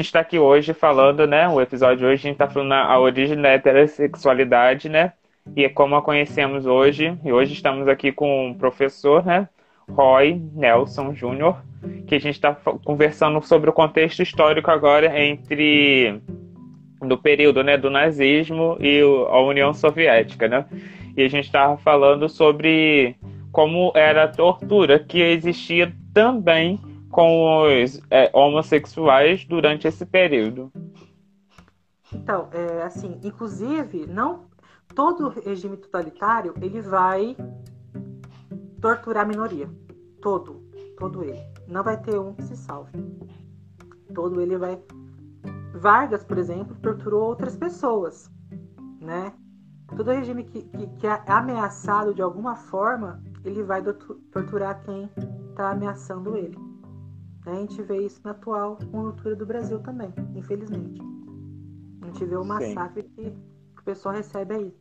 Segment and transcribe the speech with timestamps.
[0.00, 1.46] Gente está aqui hoje falando, né?
[1.48, 5.12] O episódio de hoje a gente está falando a origem da heterossexualidade, né?
[5.54, 7.16] E é como a conhecemos hoje.
[7.22, 9.48] E hoje estamos aqui com o professor, né?
[9.90, 11.56] Roy Nelson Jr.,
[12.06, 16.20] que a gente está conversando sobre o contexto histórico agora entre
[17.00, 20.64] do período né, do nazismo e a União Soviética, né?
[21.16, 23.16] E a gente estava falando sobre
[23.52, 26.78] como era a tortura que existia também
[27.10, 30.72] com os é, homossexuais durante esse período.
[32.12, 34.48] Então, é, assim, inclusive, não
[34.94, 37.36] todo regime totalitário ele vai
[38.80, 39.68] torturar a minoria,
[40.20, 40.62] todo,
[40.98, 41.40] todo ele.
[41.68, 42.92] Não vai ter um que se salve.
[44.14, 44.82] Todo ele vai.
[45.74, 48.30] Vargas, por exemplo, torturou outras pessoas,
[49.00, 49.32] né?
[49.96, 53.82] Todo regime que, que, que é ameaçado de alguma forma, ele vai
[54.32, 55.08] torturar quem
[55.50, 56.69] está ameaçando ele.
[57.46, 61.00] A gente vê isso na atual conjuntura do Brasil também, infelizmente.
[62.02, 63.32] A gente vê o massacre que
[63.78, 64.74] o pessoal recebe aí.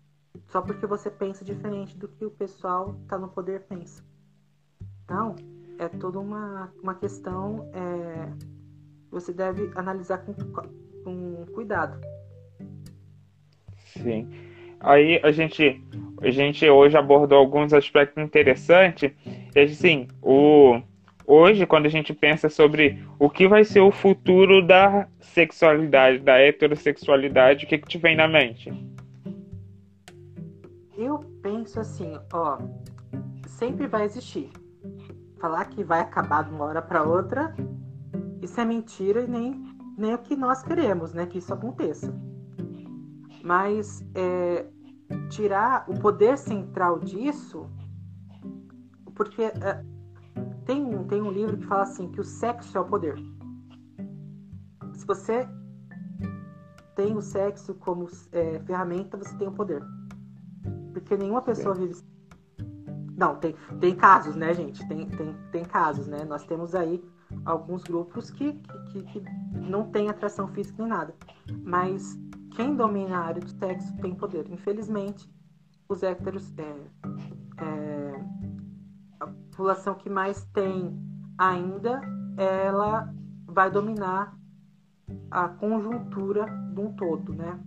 [0.47, 4.03] Só porque você pensa diferente do que o pessoal que está no poder pensa.
[5.03, 5.35] Então,
[5.79, 7.69] é toda uma, uma questão.
[7.73, 8.29] É,
[9.09, 10.33] você deve analisar com,
[11.03, 11.99] com cuidado.
[13.85, 14.29] Sim.
[14.79, 15.83] Aí a gente,
[16.21, 19.11] a gente hoje abordou alguns aspectos interessantes.
[19.55, 20.81] E assim, o,
[21.29, 26.39] hoje, quando a gente pensa sobre o que vai ser o futuro da sexualidade, da
[26.39, 28.73] heterossexualidade, o que, que te vem na mente?
[30.97, 32.57] Eu penso assim, ó,
[33.47, 34.49] sempre vai existir.
[35.39, 37.55] Falar que vai acabar de uma hora para outra,
[38.41, 39.63] isso é mentira e nem,
[39.97, 41.27] nem o que nós queremos, né?
[41.27, 42.13] Que isso aconteça.
[43.43, 44.65] Mas é,
[45.29, 47.69] tirar o poder central disso,
[49.15, 49.83] porque é,
[50.69, 53.15] tem um, tem um livro que fala assim que o sexo é o poder.
[54.93, 55.49] Se você
[56.95, 59.81] tem o sexo como é, ferramenta, você tem o poder.
[60.93, 61.95] Porque nenhuma pessoa vive.
[63.17, 64.87] Não, tem, tem casos, né, gente?
[64.87, 66.23] Tem, tem, tem casos, né?
[66.23, 67.03] Nós temos aí
[67.45, 68.53] alguns grupos que,
[68.91, 71.15] que, que não tem atração física nem nada.
[71.63, 72.15] Mas
[72.55, 74.47] quem domina a área do sexo tem poder.
[74.51, 75.27] Infelizmente,
[75.87, 76.75] os héteros é,
[77.57, 77.88] é,
[79.59, 80.97] população que mais tem
[81.37, 81.99] ainda,
[82.37, 83.13] ela
[83.45, 84.33] vai dominar
[85.29, 87.59] a conjuntura de um todo, né?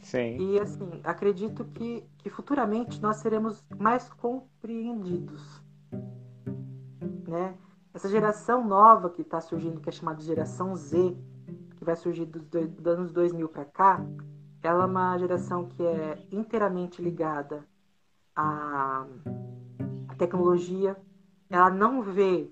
[0.00, 0.38] Sim.
[0.38, 5.60] E assim, acredito que, que futuramente nós seremos mais compreendidos,
[7.26, 7.56] né?
[7.92, 11.16] Essa geração nova que está surgindo, que é chamada geração Z,
[11.76, 14.06] que vai surgir dos, dos anos 2000 para cá,
[14.62, 17.66] ela é uma geração que é inteiramente ligada
[18.36, 19.04] a
[20.20, 20.96] tecnologia,
[21.48, 22.50] ela não vê,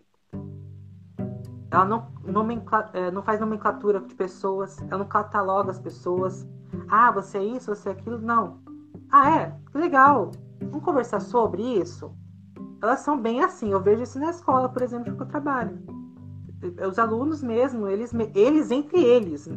[1.71, 6.47] ela não, nomencla, é, não faz nomenclatura de pessoas, ela não cataloga as pessoas.
[6.89, 8.19] Ah, você é isso, você é aquilo.
[8.19, 8.61] Não.
[9.11, 9.55] Ah, é?
[9.75, 10.31] Legal.
[10.63, 12.11] Vamos conversar sobre isso?
[12.83, 13.71] Elas são bem assim.
[13.71, 15.79] Eu vejo isso na escola, por exemplo, que eu trabalho.
[16.89, 19.49] Os alunos mesmo, eles, eles entre eles.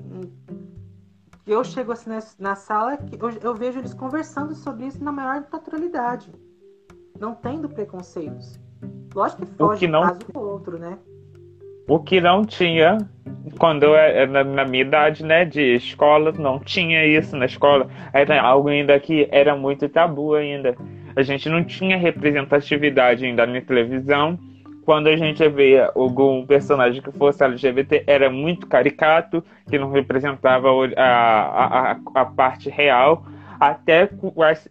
[1.47, 5.47] Eu chego assim na, na sala, eu, eu vejo eles conversando sobre isso na maior
[5.51, 6.31] naturalidade
[7.21, 8.59] não tendo preconceitos.
[9.13, 10.01] Lógico que foge que não...
[10.01, 10.97] um caso do outro, né?
[11.87, 12.97] O que não tinha
[13.57, 17.87] quando eu era na minha idade, né, de escola, não tinha isso na escola.
[18.13, 20.75] Era algo ainda que era muito tabu ainda.
[21.15, 24.39] A gente não tinha representatividade ainda na televisão.
[24.83, 30.69] quando a gente vê algum personagem que fosse LGBT, era muito caricato, que não representava
[30.97, 33.25] a, a, a parte real.
[33.59, 34.09] Até,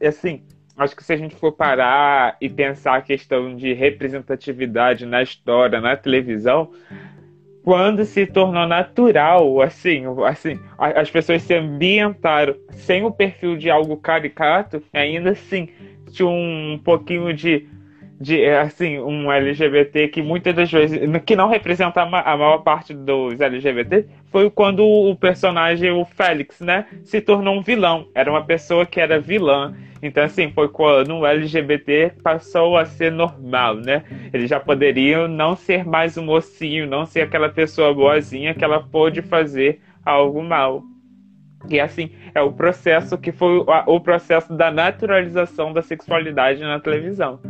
[0.02, 0.42] assim,
[0.82, 5.78] acho que se a gente for parar e pensar a questão de representatividade na história,
[5.78, 6.70] na televisão,
[7.62, 13.94] quando se tornou natural, assim, assim, as pessoas se ambientaram sem o perfil de algo
[13.98, 15.68] caricato, ainda assim
[16.10, 17.68] tinha um pouquinho de
[18.20, 23.40] de assim um LGBT que muitas das vezes que não representa a maior parte dos
[23.40, 28.08] LGBT foi quando o personagem o Félix né se tornou um vilão.
[28.14, 29.74] Era uma pessoa que era vilã.
[30.02, 34.04] Então assim foi quando o LGBT passou a ser normal né?
[34.34, 38.80] Eles já poderiam não ser mais um mocinho não ser aquela pessoa boazinha que ela
[38.80, 40.82] pôde fazer algo mal.
[41.70, 47.40] E assim é o processo que foi o processo da naturalização da sexualidade na televisão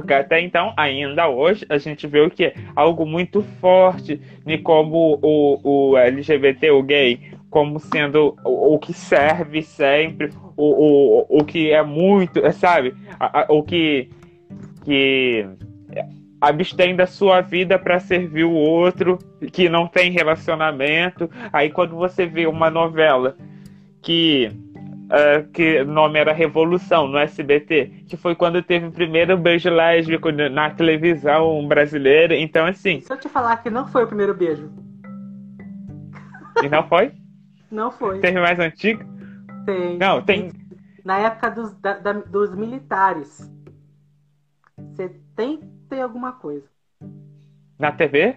[0.00, 2.52] porque até então, ainda hoje, a gente vê o que?
[2.74, 7.20] Algo muito forte de como o, o LGBT, o gay,
[7.50, 12.94] como sendo o, o que serve sempre, o, o, o que é muito, sabe?
[13.48, 14.08] o que,
[14.84, 15.46] que
[16.40, 19.18] abstém da sua vida para servir o outro,
[19.52, 21.30] que não tem relacionamento.
[21.52, 23.36] Aí quando você vê uma novela
[24.02, 24.50] que
[25.04, 29.70] uh, que o nome era Revolução, no SBT, que foi quando teve o primeiro beijo
[29.70, 32.36] lésbico na televisão brasileira.
[32.36, 33.00] Então, assim.
[33.00, 34.70] Se eu te falar que não foi o primeiro beijo.
[36.62, 37.12] E não foi?
[37.70, 38.20] não foi.
[38.20, 39.02] Teve mais antigo?
[39.66, 39.98] Tem.
[39.98, 40.52] Não, tem.
[41.04, 43.50] Na época dos, da, da, dos militares.
[44.96, 46.68] 70 e alguma coisa.
[47.78, 48.36] Na TV?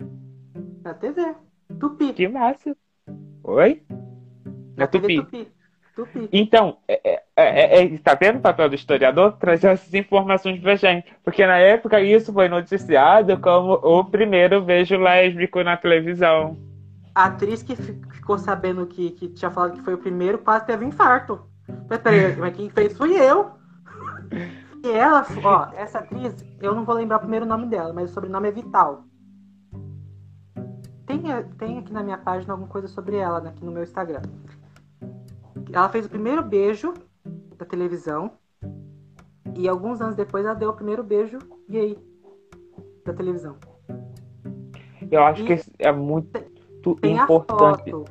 [0.84, 1.36] Na TV.
[1.80, 2.14] Tupi.
[2.14, 2.76] Que massa.
[3.44, 3.84] Oi?
[3.90, 5.18] Na, Na Tupi.
[5.18, 5.57] Tupi.
[6.32, 9.34] Então, é, é, é, é, tá vendo o papel do historiador?
[9.34, 11.14] Trazer essas informações pra gente.
[11.24, 16.58] Porque na época isso foi noticiado como o primeiro beijo lésbico na televisão.
[17.16, 20.86] A atriz que ficou sabendo que, que tinha falado que foi o primeiro quase teve
[20.86, 21.42] um infarto.
[21.90, 23.52] Mas peraí, mas quem fez fui eu.
[24.84, 28.14] E ela, ó, essa atriz, eu não vou lembrar o primeiro nome dela, mas o
[28.14, 29.04] sobrenome é Vital.
[31.06, 31.22] Tem,
[31.58, 34.22] tem aqui na minha página alguma coisa sobre ela, aqui no meu Instagram.
[35.72, 36.94] Ela fez o primeiro beijo
[37.58, 38.32] da televisão.
[39.56, 41.98] E alguns anos depois ela deu o primeiro beijo gay
[43.06, 43.58] da televisão.
[45.10, 46.32] Eu acho e que é muito
[47.02, 47.90] tem importante.
[47.90, 48.06] A foto,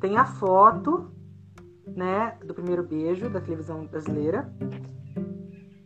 [0.00, 1.10] tem a foto,
[1.86, 4.52] né, do primeiro beijo da televisão brasileira.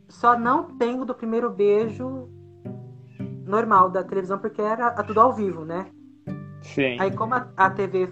[0.08, 2.28] Só não tem o do primeiro beijo
[3.46, 5.86] normal da televisão, porque era tudo ao vivo, né?
[6.62, 6.98] Sim.
[6.98, 8.10] Aí como a, a TV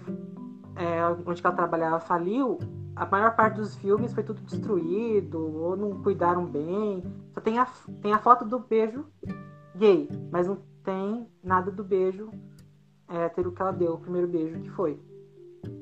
[0.75, 2.57] é, onde ela trabalhava faliu,
[2.99, 7.03] a maior parte dos filmes foi tudo destruído, ou não cuidaram bem.
[7.33, 7.67] Só tem a,
[8.01, 9.05] tem a foto do beijo
[9.75, 12.31] gay, mas não tem nada do beijo
[13.07, 14.99] hétero que ela deu, o primeiro beijo que foi.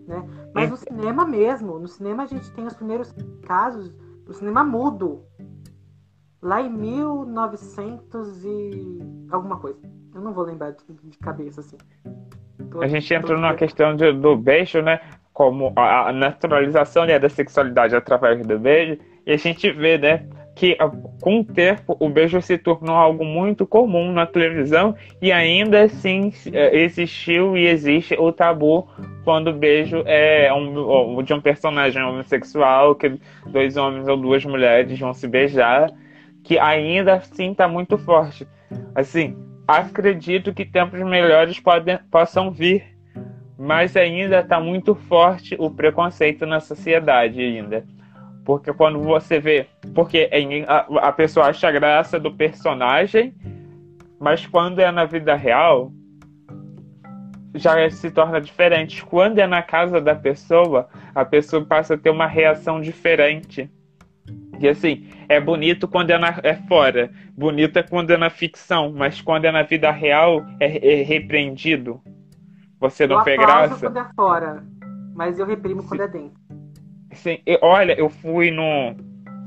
[0.08, 0.28] Né?
[0.54, 3.14] Mas no cinema mesmo, no cinema a gente tem os primeiros
[3.44, 3.90] casos
[4.26, 5.24] do cinema mudo.
[6.42, 9.00] Lá em 1900 e
[9.32, 9.80] alguma coisa.
[10.14, 11.78] Eu não vou lembrar de, de cabeça assim.
[12.70, 15.00] Tô, a gente entrou numa questão de, do beijo, né?
[15.36, 18.98] Como a, naturalização né, da sexualidade através do beijo,
[19.28, 20.90] e a gente vê, né, que ah,
[21.22, 26.32] com o tempo o beijo se tornou algo muito comum na televisão e ainda assim
[26.54, 28.88] é, existiu e existe o tabu
[29.26, 34.98] quando o beijo é um, de um personagem homossexual, que dois homens ou duas mulheres
[34.98, 35.92] vão se beijar,
[36.46, 38.48] que ainda assim está muito forte.
[38.94, 39.36] Assim,
[39.68, 42.95] acredito que tempos melhores podem, possam vir
[43.58, 47.86] mas ainda está muito forte o preconceito na sociedade ainda.
[48.44, 49.66] Porque quando você vê.
[49.94, 50.30] Porque
[50.68, 53.34] a, a pessoa acha graça do personagem,
[54.20, 55.92] mas quando é na vida real,
[57.56, 59.04] já se torna diferente.
[59.04, 63.70] Quando é na casa da pessoa, a pessoa passa a ter uma reação diferente.
[64.60, 68.92] E assim, é bonito quando é, na, é fora, bonito é quando é na ficção,
[68.96, 72.02] mas quando é na vida real, é, é repreendido.
[72.90, 73.80] Você não vê graça?
[73.80, 74.64] quando é fora,
[75.16, 75.88] mas eu reprimo Sim.
[75.88, 76.40] quando é dentro.
[77.14, 78.96] Sim, olha, eu fui no.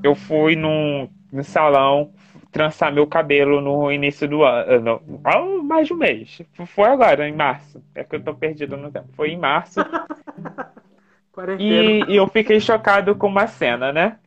[0.02, 2.12] Eu fui num, no salão
[2.50, 5.00] trançar meu cabelo no início do ano.
[5.25, 6.42] Há mais de um mês.
[6.66, 7.83] Foi agora, em março.
[7.95, 9.09] É que eu tô perdido no tempo.
[9.14, 9.80] Foi em março.
[11.59, 14.18] e, e, eu fiquei chocado com uma cena, né?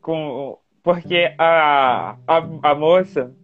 [0.00, 3.34] Com, porque a, a, a moça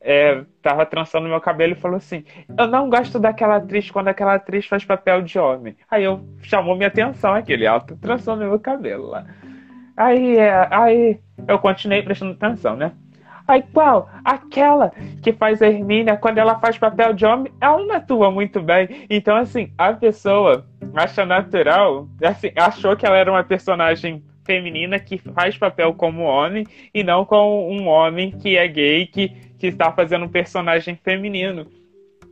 [0.00, 2.24] é, tava trançando meu cabelo e falou assim:
[2.56, 5.76] Eu não gosto daquela atriz quando aquela atriz faz papel de homem.
[5.90, 9.26] Aí eu chamou minha atenção aquele, ela tá trançando meu cabelo lá.
[9.96, 12.92] Aí, é, aí eu continuei prestando atenção, né?
[13.46, 14.08] Aí qual?
[14.24, 14.92] Aquela
[15.22, 19.06] que faz a Hermínia, quando ela faz papel de homem, ela não atua muito bem.
[19.10, 20.64] Então, assim, a pessoa
[20.94, 26.66] acha natural, assim, achou que ela era uma personagem feminina que faz papel como homem
[26.94, 31.66] e não como um homem que é gay que, que está fazendo um personagem feminino.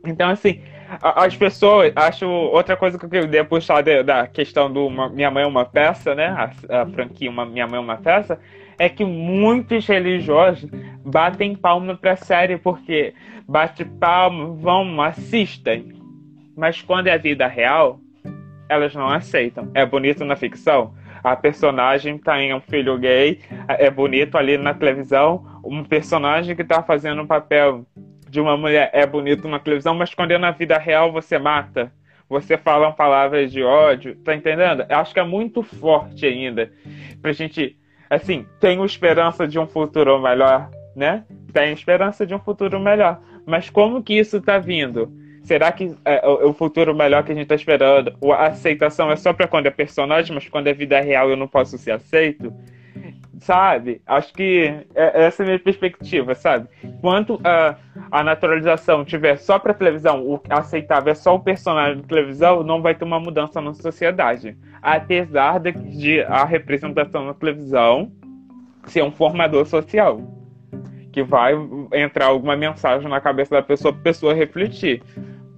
[0.03, 0.61] Então, assim,
[0.99, 5.43] as pessoas, acho outra coisa que eu queria puxar da, questão do uma, Minha Mãe
[5.43, 6.27] é uma Peça, né?
[6.27, 8.39] A, a franquia uma, Minha Mãe é uma Peça,
[8.79, 10.67] é que muitos religiosos
[11.05, 13.13] batem palma pra série porque
[13.47, 15.93] bate palma, vão, assistem.
[16.57, 17.99] Mas quando é a vida real,
[18.67, 19.69] elas não aceitam.
[19.75, 20.93] É bonito na ficção?
[21.23, 25.45] A personagem tem um filho gay, é bonito ali na televisão.
[25.63, 27.85] Um personagem que tá fazendo um papel
[28.29, 31.91] de uma mulher é bonito na televisão, mas quando é na vida real você mata.
[32.29, 34.85] Você fala palavras de ódio, tá entendendo?
[34.87, 36.71] Eu acho que é muito forte ainda
[37.21, 37.75] pra gente
[38.09, 41.23] assim, tenho esperança de um futuro melhor, né?
[41.53, 43.19] Tenho esperança de um futuro melhor.
[43.45, 45.11] Mas como que isso está vindo?
[45.43, 49.33] Será que é, o, futuro melhor que a gente está esperando, a aceitação é só
[49.33, 52.53] para quando é personagem, mas quando é vida real eu não posso ser aceito?
[53.39, 54.01] Sabe?
[54.05, 56.67] Acho que é, essa é a minha perspectiva, sabe?
[56.83, 57.75] Enquanto a,
[58.11, 62.81] a naturalização tiver só para televisão, o aceitável é só o personagem de televisão, não
[62.81, 68.11] vai ter uma mudança na sociedade apesar de, de a representação na televisão
[68.85, 70.21] ser um formador social,
[71.11, 71.53] que vai
[71.93, 75.01] entrar alguma mensagem na cabeça da pessoa para pessoa refletir.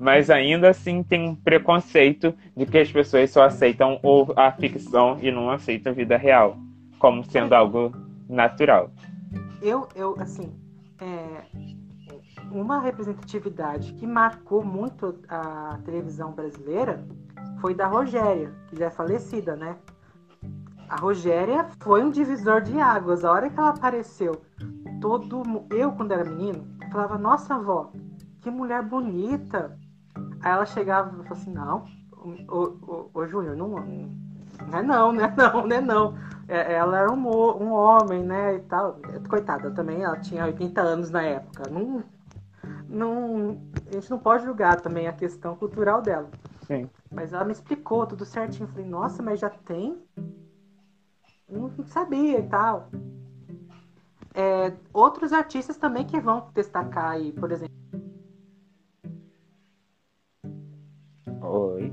[0.02, 4.00] Mas ainda assim tem um preconceito de que as pessoas só aceitam
[4.36, 6.58] a ficção e não aceitam a vida real,
[6.98, 7.92] como sendo algo
[8.28, 8.90] natural.
[9.62, 10.52] Eu, eu assim,
[11.00, 11.44] é,
[12.52, 17.06] uma representatividade que marcou muito a televisão brasileira
[17.60, 19.78] foi da Rogéria, que já é falecida, né?
[20.90, 23.24] A Rogéria foi um divisor de águas.
[23.24, 24.42] A hora que ela apareceu,
[25.00, 27.92] todo eu quando era menino, falava: "Nossa avó,
[28.42, 29.80] que mulher bonita".
[30.42, 31.86] Aí ela chegava e falava assim: "Não,
[32.48, 36.18] ô, ô, ô Júnior, não, não é não, não é não, não é não.
[36.48, 39.00] É, ela era um, um homem, né, e tal.
[39.30, 41.68] Coitada também, ela tinha 80 anos na época.
[41.68, 42.04] Não,
[42.90, 46.30] não, a gente não pode julgar também a questão cultural dela.
[46.68, 46.90] Sim.
[47.10, 48.66] Mas ela me explicou tudo certinho.
[48.66, 49.98] Eu falei, nossa, mas já tem?
[51.50, 52.90] Não sabia e tal.
[54.34, 57.81] É, outros artistas também que vão destacar aí, por exemplo.
[61.54, 61.92] Oi.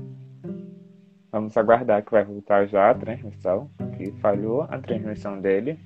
[1.33, 5.77] Vamos aguardar que vai voltar já a transmissão, que falhou a transmissão dele.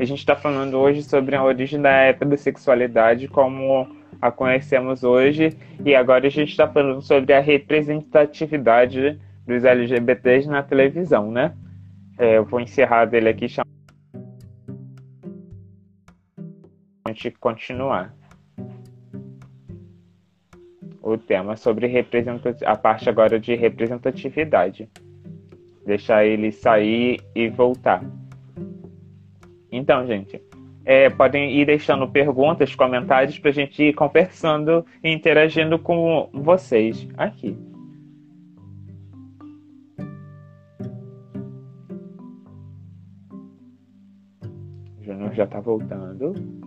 [0.00, 3.86] A gente está falando hoje sobre a origem da heterossexualidade como
[4.22, 10.62] a conhecemos hoje, e agora a gente está falando sobre a representatividade dos LGBTs na
[10.62, 11.54] televisão, né?
[12.18, 13.66] É, eu vou encerrar dele aqui chamando
[17.04, 18.14] a gente continuar
[21.06, 21.86] o tema sobre
[22.64, 24.88] a parte agora de representatividade.
[25.84, 28.04] Deixar ele sair e voltar.
[29.70, 30.42] Então, gente,
[30.84, 37.06] é, podem ir deixando perguntas, comentários para a gente ir conversando e interagindo com vocês
[37.16, 37.56] aqui.
[44.98, 46.65] O Júnior já está voltando.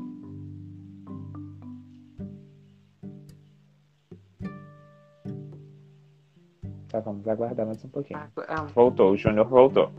[6.89, 8.19] Tá, vamos aguardar mais um pouquinho.
[8.19, 8.65] Ah, ah.
[8.73, 9.91] Voltou, o Júnior voltou.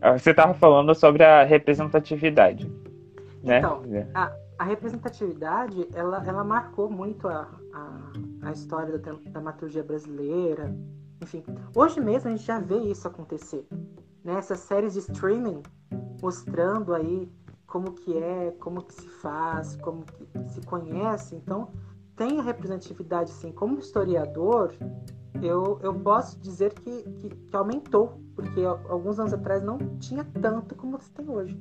[0.00, 2.70] Ah, você estava falando sobre a representatividade,
[3.42, 3.58] né?
[3.58, 3.82] Então,
[4.14, 8.12] a, a representatividade, ela, ela marcou muito a, a,
[8.42, 10.72] a história da dramaturgia brasileira.
[11.20, 11.42] Enfim,
[11.74, 13.66] hoje mesmo a gente já vê isso acontecer.
[14.22, 14.34] Né?
[14.34, 15.62] Essas séries de streaming
[16.22, 17.28] mostrando aí
[17.66, 21.34] como que é, como que se faz, como que se conhece.
[21.34, 21.72] Então,
[22.14, 23.50] tem a representatividade, sim.
[23.50, 24.72] Como historiador,
[25.42, 30.74] eu, eu posso dizer que, que, que, aumentou, porque alguns anos atrás não tinha tanto
[30.74, 31.58] como você tem hoje.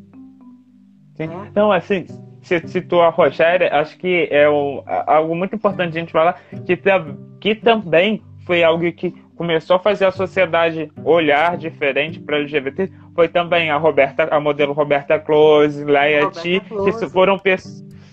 [1.16, 1.26] Sim.
[1.26, 1.52] É.
[1.56, 2.06] Não, assim,
[2.42, 6.78] você citou a Rogéria, acho que é um, algo muito importante a gente falar, que,
[7.40, 13.28] que também foi algo que começou a fazer a sociedade olhar diferente para LGBT, foi
[13.28, 17.40] também a Roberta, a modelo Roberta Close, Leia T, que foram,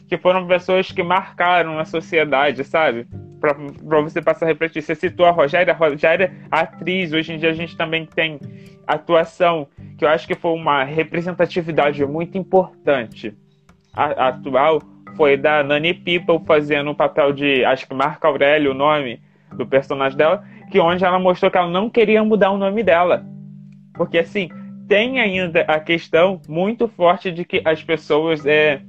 [0.08, 3.06] que foram pessoas que marcaram a sociedade, sabe?
[3.40, 4.82] Para você passar a refletir.
[4.82, 8.38] Você citou a Rogéria, a Rogéria, atriz, hoje em dia a gente também tem
[8.86, 9.66] atuação,
[9.96, 13.34] que eu acho que foi uma representatividade muito importante.
[13.92, 14.80] A, atual
[15.16, 19.20] foi da Nani People fazendo o papel de, acho que Marco Aurélio, o nome
[19.52, 23.24] do personagem dela, que onde ela mostrou que ela não queria mudar o nome dela.
[23.94, 24.48] Porque assim,
[24.88, 28.82] tem ainda a questão muito forte de que as pessoas, é,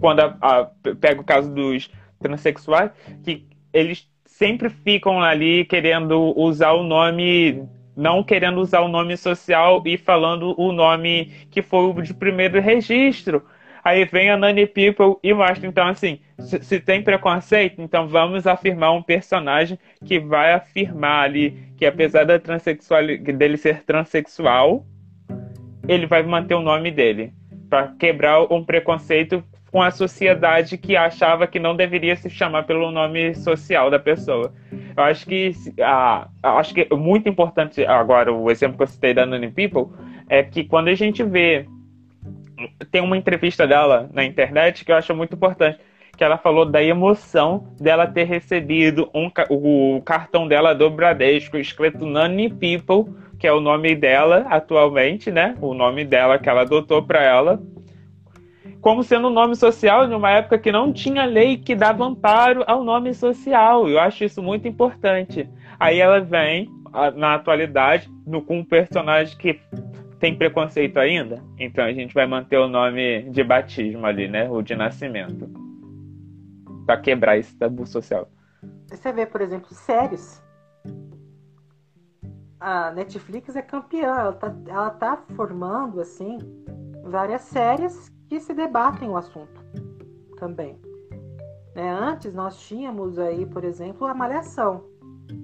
[0.00, 0.64] quando a, a,
[1.00, 2.90] pega o caso dos transexuais,
[3.24, 9.82] que eles sempre ficam ali querendo usar o nome não querendo usar o nome social
[9.86, 13.44] e falando o nome que foi o de primeiro registro.
[13.84, 18.92] Aí vem a Nani People e mostra, então, assim, se, tem preconceito, então vamos afirmar
[18.92, 24.86] um personagem que vai afirmar ali que, apesar da transexualidade dele ser transexual,
[25.88, 27.32] ele vai manter o nome dele.
[27.68, 32.90] para quebrar um preconceito com a sociedade que achava que não deveria se chamar pelo
[32.90, 34.52] nome social da pessoa.
[34.94, 39.14] Eu acho que, ah, acho que é muito importante agora o exemplo que eu citei
[39.14, 39.86] da Nani People
[40.28, 41.66] é que quando a gente vê
[42.90, 45.78] tem uma entrevista dela na internet que eu acho muito importante
[46.16, 52.04] que ela falou da emoção dela ter recebido um, o cartão dela do Bradesco escrito
[52.04, 55.56] Nani People, que é o nome dela atualmente, né?
[55.62, 57.58] O nome dela que ela adotou para ela
[58.82, 62.82] como sendo um nome social numa época que não tinha lei que dava amparo ao
[62.82, 63.88] nome social.
[63.88, 65.48] Eu acho isso muito importante.
[65.78, 66.68] Aí ela vem,
[67.14, 69.60] na atualidade, no, com um personagem que
[70.18, 71.40] tem preconceito ainda.
[71.56, 74.50] Então a gente vai manter o nome de batismo ali, né?
[74.50, 75.48] O de nascimento.
[76.84, 78.28] Pra quebrar esse tabu social.
[78.88, 80.42] Você vê, por exemplo, séries.
[82.58, 84.08] A Netflix é campeã.
[84.08, 86.38] Ela tá, ela tá formando, assim,
[87.04, 89.62] várias séries que se debatem o assunto
[90.38, 90.80] também.
[91.74, 91.92] Né?
[91.92, 94.86] Antes nós tínhamos aí, por exemplo, a malhação,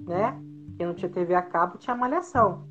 [0.07, 0.35] né?
[0.75, 2.67] Quem não tinha TV a cabo tinha malhação.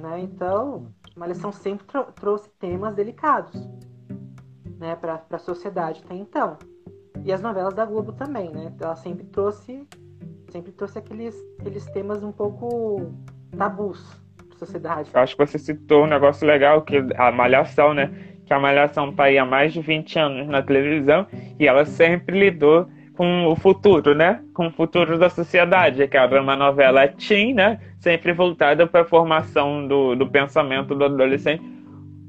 [0.00, 0.20] Né?
[0.20, 3.52] Então, a malhação sempre trouxe temas delicados
[4.78, 4.96] né?
[4.96, 6.56] para a sociedade até então.
[7.22, 8.74] E as novelas da Globo também, né?
[8.80, 9.86] Ela sempre trouxe,
[10.48, 13.12] sempre trouxe aqueles, aqueles temas um pouco
[13.54, 14.18] tabus
[14.60, 15.10] sociedade.
[15.14, 18.29] Acho que você citou um negócio legal, que a malhação, né?
[18.50, 21.24] Que a Malhação está aí há mais de 20 anos na televisão
[21.56, 24.40] e ela sempre lidou com o futuro, né?
[24.52, 27.78] Com o futuro da sociedade, que era uma novela teen, né?
[28.00, 31.62] Sempre voltada para a formação do, do pensamento do adolescente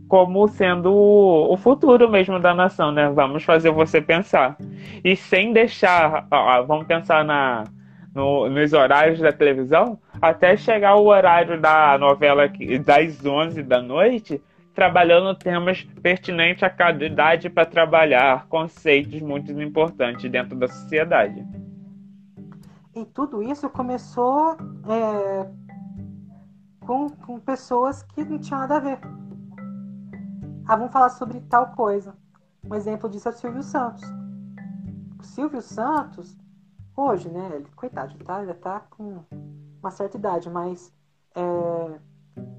[0.08, 3.10] como sendo o, futuro mesmo da nação, né?
[3.10, 4.58] Vamos fazer você pensar.
[5.04, 7.64] E sem deixar, ó, vamos pensar na,
[8.14, 12.48] no, nos horários da televisão, até chegar o horário da novela
[12.86, 14.40] das 11 da noite,
[14.74, 21.46] trabalhando temas pertinentes a cada idade para trabalhar conceitos muito importantes dentro da sociedade.
[22.96, 24.58] E tudo isso começou
[24.88, 25.48] é,
[26.86, 29.00] com, com pessoas que não tinham nada a ver.
[30.68, 32.16] Ah, vamos falar sobre tal coisa.
[32.64, 34.04] Um exemplo disso é o Silvio Santos.
[35.20, 36.38] O Silvio Santos,
[36.96, 37.52] hoje, né?
[37.56, 39.24] Ele, coitado, tá, já tá com
[39.82, 40.94] uma certa idade, mas
[41.36, 42.00] é,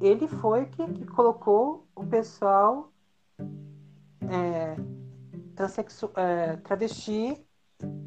[0.00, 2.92] ele foi que, que colocou o pessoal
[4.28, 4.76] é,
[6.16, 7.38] é, travesti,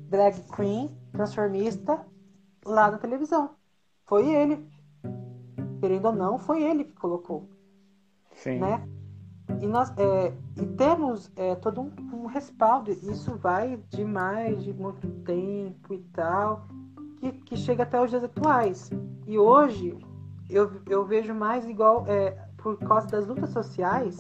[0.10, 2.06] drag queen, transformista
[2.66, 3.52] lá na televisão.
[4.06, 4.68] Foi ele.
[5.80, 7.50] Querendo ou não, foi ele que colocou.
[8.36, 8.60] Sim.
[8.60, 8.88] Né?
[9.62, 12.92] E, nós, é, e temos é, todo um, um, respaldo.
[12.92, 16.68] Isso vai de mais de muito tempo e tal,
[17.18, 18.90] que, que chega até os dias atuais.
[19.28, 19.98] E hoje
[20.50, 24.18] eu, eu vejo mais igual, é, por causa das lutas sociais,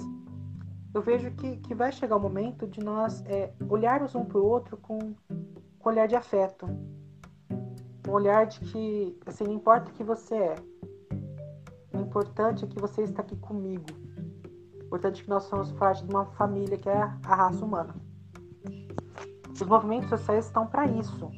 [0.93, 4.45] eu vejo que, que vai chegar o momento de nós é, olharmos um para o
[4.45, 5.13] outro com,
[5.79, 6.65] com olhar de afeto.
[8.07, 10.55] Um olhar de que, assim, não importa o que você é.
[11.93, 13.85] O importante é que você está aqui comigo.
[14.73, 17.93] O importante é que nós somos parte de uma família que é a raça humana.
[19.51, 21.29] Os movimentos sociais estão para isso.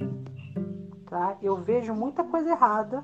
[1.09, 1.37] Tá?
[1.41, 3.03] Eu vejo muita coisa errada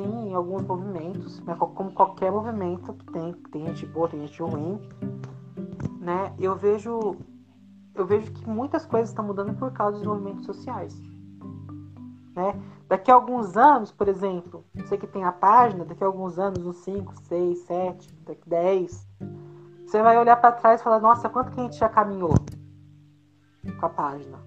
[0.00, 4.42] sim em alguns movimentos, né, como qualquer movimento que tem, tem gente boa, tem gente
[4.42, 4.80] ruim,
[6.00, 6.34] né?
[6.38, 7.16] Eu vejo
[7.94, 10.96] eu vejo que muitas coisas estão mudando por causa dos movimentos sociais.
[12.34, 12.58] Né?
[12.88, 16.64] Daqui a alguns anos, por exemplo, você que tem a página, daqui a alguns anos,
[16.64, 19.06] uns 5, 6, 7, daqui 10,
[19.84, 22.34] você vai olhar para trás e falar, nossa, quanto que a gente já caminhou
[23.78, 24.38] com a página?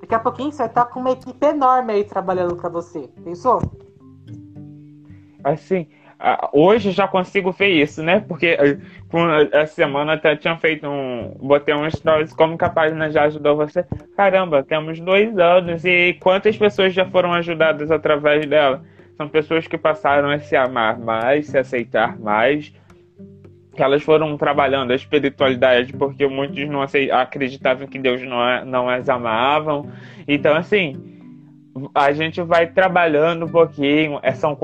[0.00, 3.08] Daqui a pouquinho você vai estar com uma equipe enorme aí trabalhando para você.
[3.22, 3.60] Pensou?
[5.44, 5.86] Assim,
[6.52, 8.20] hoje já consigo ver isso, né?
[8.20, 8.56] Porque
[9.52, 11.36] essa semana até tinha feito um.
[11.40, 13.84] Botei um stories como que a página já ajudou você.
[14.16, 18.82] Caramba, temos dois anos e quantas pessoas já foram ajudadas através dela?
[19.16, 22.72] São pessoas que passaram a se amar mais, se aceitar mais,
[23.74, 26.80] que elas foram trabalhando a espiritualidade porque muitos não
[27.12, 29.88] acreditavam que Deus não, não as amavam.
[30.26, 30.96] Então, assim,
[31.94, 34.18] a gente vai trabalhando um pouquinho.
[34.22, 34.56] É, são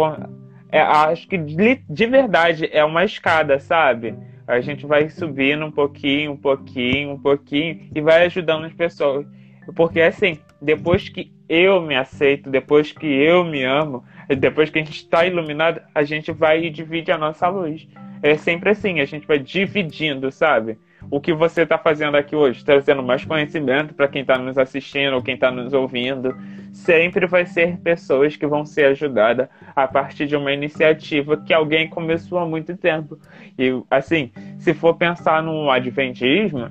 [0.72, 4.14] é, acho que de, de verdade é uma escada, sabe?
[4.46, 9.26] A gente vai subindo um pouquinho, um pouquinho, um pouquinho e vai ajudando as pessoas.
[9.74, 14.04] Porque assim, depois que eu me aceito, depois que eu me amo,
[14.38, 17.86] depois que a gente está iluminado, a gente vai e divide a nossa luz.
[18.22, 20.78] É sempre assim, a gente vai dividindo, sabe?
[21.08, 25.14] O que você está fazendo aqui hoje, trazendo mais conhecimento para quem está nos assistindo
[25.14, 26.36] ou quem está nos ouvindo,
[26.72, 31.88] sempre vai ser pessoas que vão ser ajudadas a partir de uma iniciativa que alguém
[31.88, 33.18] começou há muito tempo.
[33.58, 36.70] E assim, se for pensar no adventismo,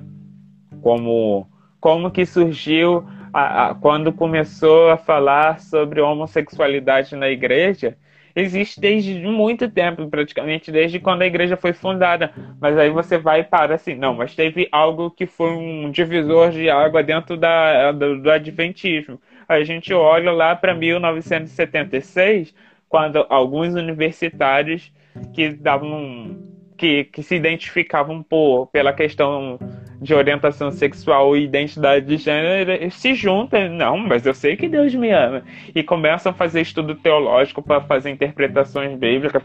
[0.82, 1.48] como
[1.80, 7.96] como que surgiu a, a, quando começou a falar sobre homossexualidade na igreja,
[8.34, 12.32] existe desde muito tempo, praticamente desde quando a igreja foi fundada.
[12.60, 16.68] Mas aí você vai para assim, não, mas teve algo que foi um divisor de
[16.68, 19.20] água dentro da, do, do adventismo.
[19.48, 22.54] A gente olha lá para 1976,
[22.88, 24.92] quando alguns universitários
[25.34, 26.38] que davam
[26.76, 29.58] que, que se identificavam por, pela questão
[30.00, 34.94] de orientação sexual e identidade de gênero se juntam, não, mas eu sei que Deus
[34.94, 35.42] me ama,
[35.74, 39.42] e começam a fazer estudo teológico para fazer interpretações bíblicas,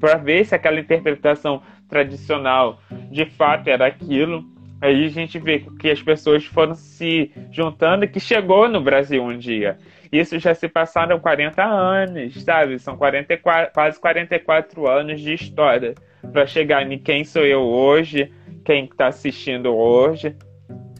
[0.00, 2.80] para ver se aquela interpretação tradicional
[3.10, 4.44] de fato era aquilo.
[4.80, 9.36] Aí a gente vê que as pessoas foram se juntando que chegou no Brasil um
[9.36, 9.76] dia.
[10.12, 12.78] Isso já se passaram 40 anos, sabe?
[12.78, 15.94] São 44, quase 44 anos de história
[16.32, 18.32] para chegar em quem sou eu hoje,
[18.68, 20.36] quem está assistindo hoje.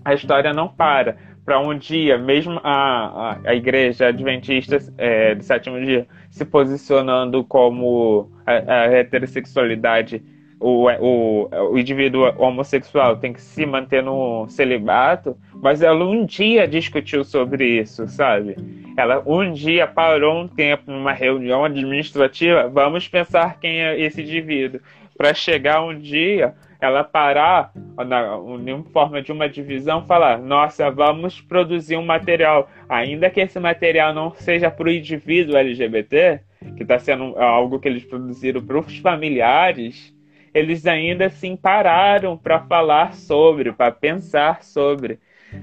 [0.03, 1.19] A história não para.
[1.45, 7.45] Para um dia, mesmo a, a, a igreja adventista é, do sétimo dia se posicionando
[7.45, 10.23] como a, a heterossexualidade,
[10.59, 16.67] o, o, o indivíduo homossexual tem que se manter no celibato, mas ela um dia
[16.67, 18.57] discutiu sobre isso, sabe?
[18.97, 24.81] Ela um dia parou um tempo numa reunião administrativa, vamos pensar quem é esse indivíduo
[25.17, 31.41] para chegar um dia ela parar na, em forma de uma divisão, falar: nossa, vamos
[31.41, 36.41] produzir um material, ainda que esse material não seja para o indivíduo LGBT,
[36.77, 40.15] que está sendo algo que eles produziram para os familiares,
[40.55, 45.19] eles ainda assim pararam para falar sobre, para pensar sobre.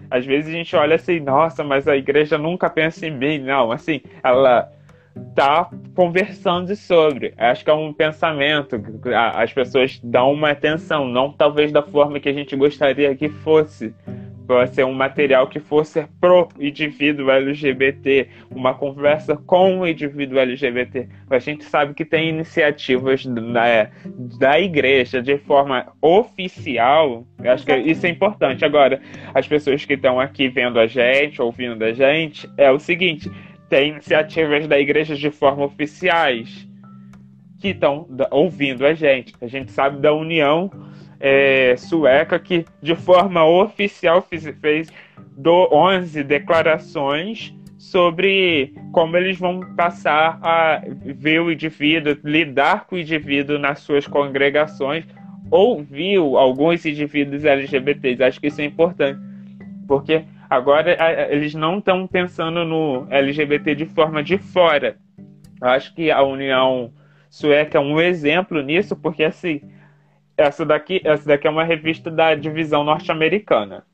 [0.10, 3.40] Às vezes a gente olha assim, nossa, mas a igreja nunca pensa em mim.
[3.40, 4.72] Não, assim, ela
[5.36, 7.34] tá conversando sobre.
[7.38, 8.82] Acho que é um pensamento,
[9.34, 13.94] as pessoas dão uma atenção, não talvez da forma que a gente gostaria que fosse.
[14.48, 21.10] Para ser um material que fosse pro indivíduo LGBT, uma conversa com o indivíduo LGBT.
[21.32, 23.90] A gente sabe que tem iniciativas da,
[24.38, 27.26] da igreja de forma oficial.
[27.44, 28.64] Eu acho que isso é importante.
[28.64, 29.02] Agora,
[29.34, 33.32] as pessoas que estão aqui vendo a gente, ouvindo a gente, é o seguinte:
[33.70, 36.68] tem iniciativas da igreja de forma oficiais
[37.60, 39.34] que estão ouvindo a gente.
[39.42, 40.70] A gente sabe da União
[41.20, 44.92] é, Sueca que, de forma oficial, fez, fez
[45.36, 53.00] do 11 declarações sobre como eles vão passar a ver o indivíduo, lidar com o
[53.00, 55.06] indivíduo nas suas congregações,
[55.52, 58.24] ouviu alguns indivíduos LGBTs.
[58.24, 59.20] Acho que isso é importante,
[59.88, 60.24] porque
[60.56, 60.96] Agora
[61.30, 64.96] eles não estão pensando no LGBT de forma de fora.
[65.62, 66.94] Eu acho que a União
[67.30, 69.62] Sueca é um exemplo nisso, porque assim,
[70.38, 73.86] essa daqui, essa daqui é uma revista da divisão norte-americana.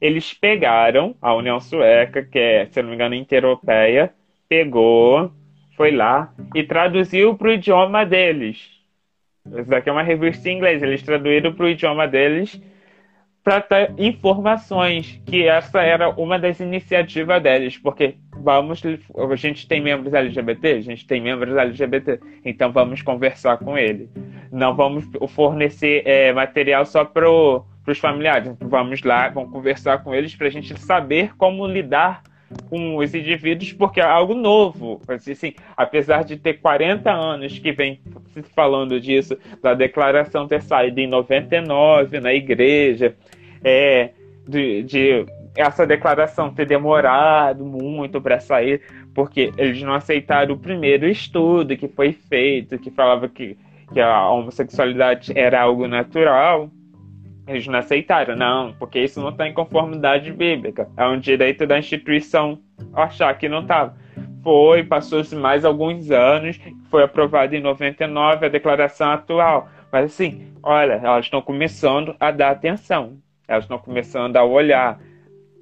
[0.00, 4.12] Eles pegaram a União Sueca, que é, se não me engano, intereuropeia,
[4.48, 5.32] pegou,
[5.76, 8.70] foi lá e traduziu para o idioma deles.
[9.52, 12.60] Essa daqui é uma revista em inglês, eles traduziram para o idioma deles
[13.46, 19.80] para ter informações, que essa era uma das iniciativas deles, porque vamos, a gente tem
[19.80, 24.10] membros LGBT, a gente tem membros LGBT, então vamos conversar com ele.
[24.50, 30.34] Não vamos fornecer é, material só para os familiares, vamos lá, vamos conversar com eles
[30.34, 32.24] para a gente saber como lidar
[32.68, 35.00] com os indivíduos, porque é algo novo.
[35.08, 38.00] Assim, apesar de ter 40 anos que vem
[38.54, 43.16] falando disso, da declaração ter saído em 99 na igreja,
[43.62, 44.10] é,
[44.46, 48.82] de, de essa declaração ter demorado muito para sair,
[49.14, 53.56] porque eles não aceitaram o primeiro estudo que foi feito, que falava que,
[53.92, 56.70] que a homossexualidade era algo natural.
[57.46, 60.88] Eles não aceitaram, não, porque isso não está em conformidade bíblica.
[60.96, 62.58] É um direito da instituição
[62.92, 63.96] achar que não estava.
[64.42, 69.68] Foi, passou-se mais alguns anos, foi aprovado em 99 a declaração atual.
[69.90, 73.18] Mas assim, olha, elas estão começando a dar atenção.
[73.48, 75.00] Elas estão começando a olhar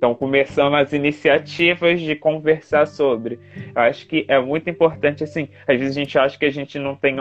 [0.04, 3.38] estão começando as iniciativas de conversar sobre.
[3.74, 6.78] Eu acho que é muito importante, assim, às vezes a gente acha que a gente
[6.78, 7.16] não tem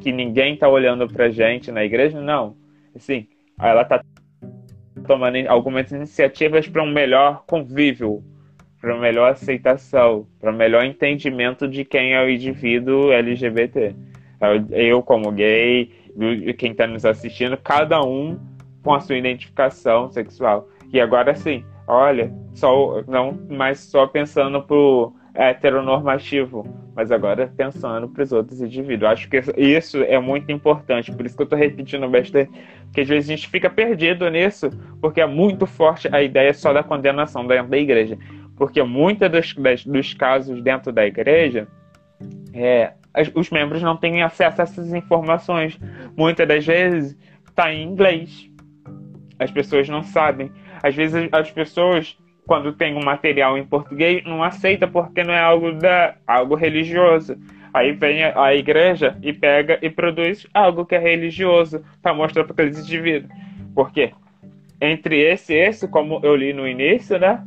[0.00, 2.56] que ninguém está olhando pra gente na igreja, não.
[2.94, 3.28] Assim,
[3.60, 4.02] ela está
[5.06, 8.22] tomando algumas iniciativas para um melhor convívio,
[8.80, 13.94] para uma melhor aceitação, para um melhor entendimento de quem é o indivíduo LGBT.
[14.70, 15.88] Eu, como gay,
[16.58, 18.36] quem está nos assistindo, cada um
[18.82, 20.68] com a sua identificação sexual.
[20.92, 28.22] E agora sim, olha, só não mais só pensando pro heteronormativo, mas agora pensando para
[28.22, 29.10] os outros indivíduos.
[29.10, 32.50] Acho que isso é muito importante, por isso que eu estou repetindo bastante,
[32.84, 34.68] porque às vezes a gente fica perdido nisso,
[35.00, 38.18] porque é muito forte a ideia só da condenação dentro da igreja.
[38.56, 41.66] Porque muitos dos, dos casos dentro da igreja,
[42.52, 42.92] é,
[43.34, 45.78] os membros não têm acesso a essas informações.
[46.16, 47.16] Muitas das vezes
[47.48, 48.50] está em inglês.
[49.38, 50.50] As pessoas não sabem.
[50.82, 52.16] Às vezes as pessoas
[52.46, 57.36] quando tem um material em português, não aceita porque não é algo, da, algo religioso.
[57.72, 62.44] Aí vem a, a igreja e pega e produz algo que é religioso para mostrar
[62.44, 63.32] para aqueles indivíduos.
[63.74, 64.12] Por quê?
[64.80, 67.42] Entre esse e esse, como eu li no início, né?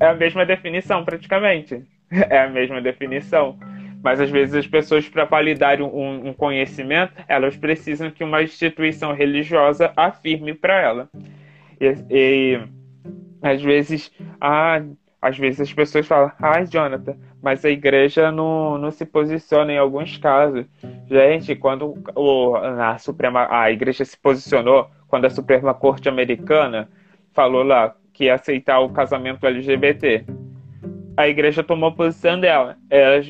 [0.00, 1.84] É a mesma definição, praticamente.
[2.28, 3.56] É a mesma definição.
[4.02, 9.12] Mas às vezes as pessoas, para validarem um, um conhecimento, elas precisam que uma instituição
[9.12, 11.10] religiosa afirme para ela.
[11.80, 12.60] e, e
[13.42, 14.10] às vezes,
[14.40, 14.82] ah,
[15.20, 19.78] às vezes as pessoas falam, ai, Jonathan, mas a igreja não, não se posiciona em
[19.78, 20.66] alguns casos.
[21.06, 26.88] Gente, quando o, a, Suprema, a igreja se posicionou, quando a Suprema Corte Americana
[27.32, 30.24] falou lá que ia aceitar o casamento LGBT,
[31.16, 32.76] a igreja tomou posição dela.
[32.88, 33.22] Ela,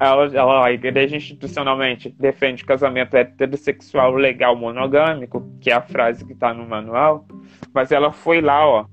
[0.00, 6.32] ela, ela, a igreja institucionalmente defende casamento heterossexual legal monogâmico, que é a frase que
[6.32, 7.26] está no manual,
[7.74, 8.86] mas ela foi lá, ó,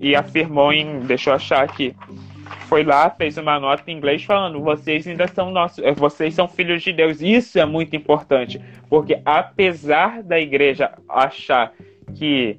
[0.00, 1.00] e afirmou em.
[1.00, 1.94] Deixa eu achar aqui.
[2.68, 6.48] Foi lá, fez uma nota em inglês falando: vocês ainda são nossos, eh, vocês são
[6.48, 7.20] filhos de Deus.
[7.20, 11.72] Isso é muito importante, porque apesar da igreja achar
[12.14, 12.58] que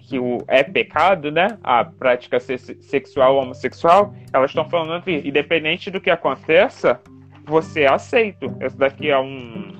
[0.00, 1.58] que o, é pecado, né?
[1.62, 7.00] A prática sexual homossexual, elas estão falando que, independente do que aconteça,
[7.44, 8.54] você é aceito.
[8.60, 9.72] Esse daqui é um.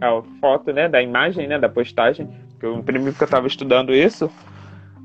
[0.00, 0.88] É a foto, né?
[0.88, 1.58] Da imagem, né?
[1.58, 2.28] Da postagem.
[2.58, 4.30] Que eu imprimi porque eu estava estudando isso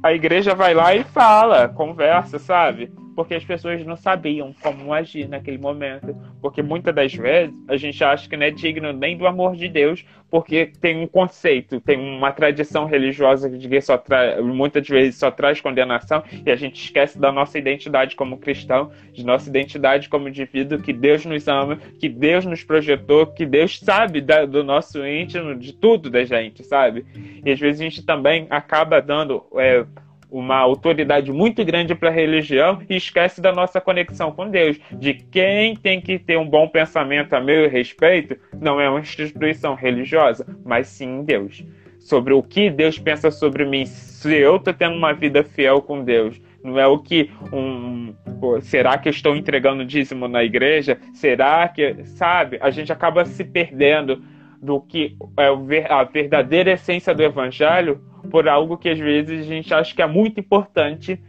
[0.03, 2.91] a igreja vai lá e fala, conversa, sabe?
[3.21, 6.15] Porque as pessoas não sabiam como agir naquele momento.
[6.41, 9.67] Porque muitas das vezes a gente acha que não é digno nem do amor de
[9.67, 14.01] Deus, porque tem um conceito, tem uma tradição religiosa que só
[14.41, 19.23] muitas vezes só traz condenação e a gente esquece da nossa identidade como cristão, de
[19.23, 24.19] nossa identidade como indivíduo, que Deus nos ama, que Deus nos projetou, que Deus sabe
[24.19, 27.05] da, do nosso íntimo, de tudo da gente, sabe?
[27.45, 29.45] E às vezes a gente também acaba dando.
[29.57, 29.85] É,
[30.31, 35.13] uma autoridade muito grande para a religião e esquece da nossa conexão com Deus, de
[35.13, 40.45] quem tem que ter um bom pensamento a meu respeito, não é uma instituição religiosa,
[40.63, 41.63] mas sim Deus.
[41.99, 46.03] Sobre o que Deus pensa sobre mim, se eu estou tendo uma vida fiel com
[46.03, 48.13] Deus, não é o que um.
[48.39, 50.97] Pô, será que eu estou entregando dízimo na igreja?
[51.13, 52.05] Será que.
[52.05, 52.57] Sabe?
[52.61, 54.23] A gente acaba se perdendo
[54.61, 55.47] do que é
[55.91, 60.07] a verdadeira essência do evangelho por algo que às vezes a gente acha que é
[60.07, 61.19] muito importante,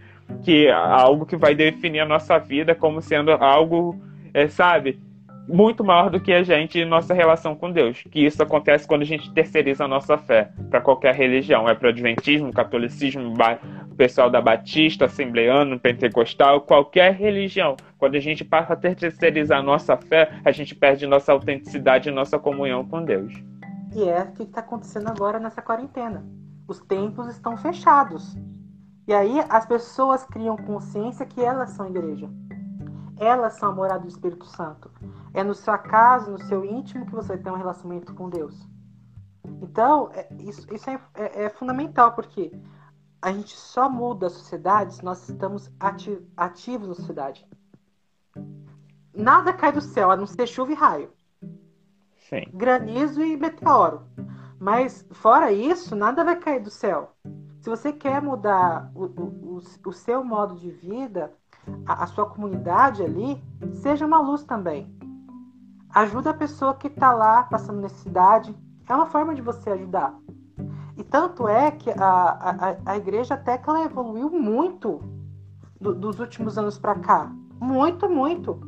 [0.43, 4.01] que é algo que vai definir a nossa vida como sendo algo,
[4.33, 5.01] é, sabe,
[5.49, 8.03] muito maior do que a gente e nossa relação com Deus.
[8.11, 11.87] Que isso acontece quando a gente terceiriza a nossa fé para qualquer religião, é para
[11.87, 13.35] o adventismo, catolicismo,
[13.97, 17.77] pessoal da Batista, Assembleano, Pentecostal, qualquer religião.
[17.99, 22.13] Quando a gente passa a terceirizar a nossa fé, a gente perde nossa autenticidade e
[22.13, 23.33] nossa comunhão com Deus.
[23.95, 26.25] E é o que está acontecendo agora nessa quarentena
[26.67, 28.37] os templos estão fechados.
[29.07, 32.31] E aí as pessoas criam consciência que elas são igreja.
[33.19, 34.91] Elas são a morada do Espírito Santo.
[35.35, 38.69] É no seu casa, no seu íntimo, que você tem um relacionamento com Deus.
[39.61, 42.53] Então, é, isso, isso é, é, é, fundamental, porque
[43.21, 47.47] a gente só muda a sociedade se nós estamos ati ativos na sociedade.
[49.15, 51.13] Nada cai do céu, a não ser chuva e raio.
[52.29, 52.45] Sim.
[52.53, 54.03] Granizo e meteoro.
[54.63, 57.11] Mas, fora isso, nada vai cair do céu.
[57.61, 61.33] Se você quer mudar o, o, o seu modo de vida,
[61.85, 64.97] a, a, sua comunidade ali, seja uma luz também.
[65.93, 68.55] Ajuda a pessoa que está lá passando necessidade.
[68.89, 70.17] É uma forma de você ajudar.
[70.97, 75.03] E tanto é que a, a, a igreja até que ela evoluiu muito
[75.81, 77.33] do, dos últimos anos para cá.
[77.59, 78.61] Muito, muito.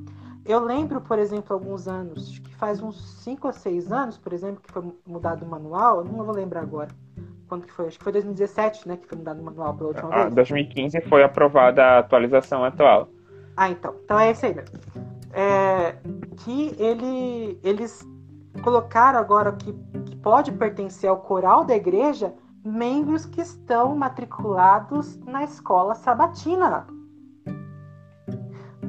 [0.44, 4.62] Eu lembro, por exemplo, alguns anos, que faz uns 5 ou 6 anos, por exemplo,
[4.62, 6.88] que foi mudado o manual, eu não vou lembrar agora.
[7.48, 7.88] quando que foi?
[7.88, 8.96] Acho que foi 2017, né?
[8.96, 10.34] Que foi mudado o manual pela última Ah, vez.
[10.34, 13.08] 2015 foi aprovada a atualização atual.
[13.56, 13.94] Ah, então.
[14.04, 14.78] Então é isso aí mesmo.
[15.32, 15.96] É,
[16.38, 18.06] que ele, eles
[18.62, 19.72] colocaram agora que,
[20.06, 22.32] que pode pertencer ao coral da igreja
[22.64, 26.86] membros que estão matriculados na escola sabatina.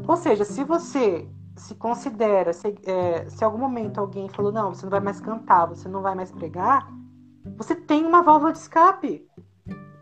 [0.08, 4.86] Ou seja, se você se considera, se, é, se algum momento alguém falou, não, você
[4.86, 6.88] não vai mais cantar, você não vai mais pregar,
[7.58, 9.26] você tem uma válvula de escape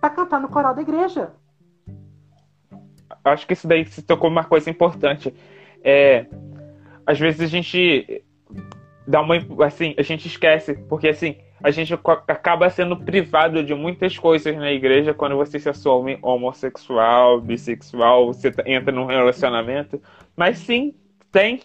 [0.01, 1.33] para cantar no coral da igreja.
[3.23, 5.33] Acho que isso daí se tocou uma coisa importante.
[5.83, 6.25] É,
[7.05, 8.23] às vezes a gente
[9.07, 9.35] dá uma
[9.65, 14.71] assim, a gente esquece, porque assim, a gente acaba sendo privado de muitas coisas na
[14.71, 20.01] igreja quando você se assume homossexual, bissexual, você tá, entra num relacionamento.
[20.35, 20.93] Mas sim,
[21.33, 21.59] tem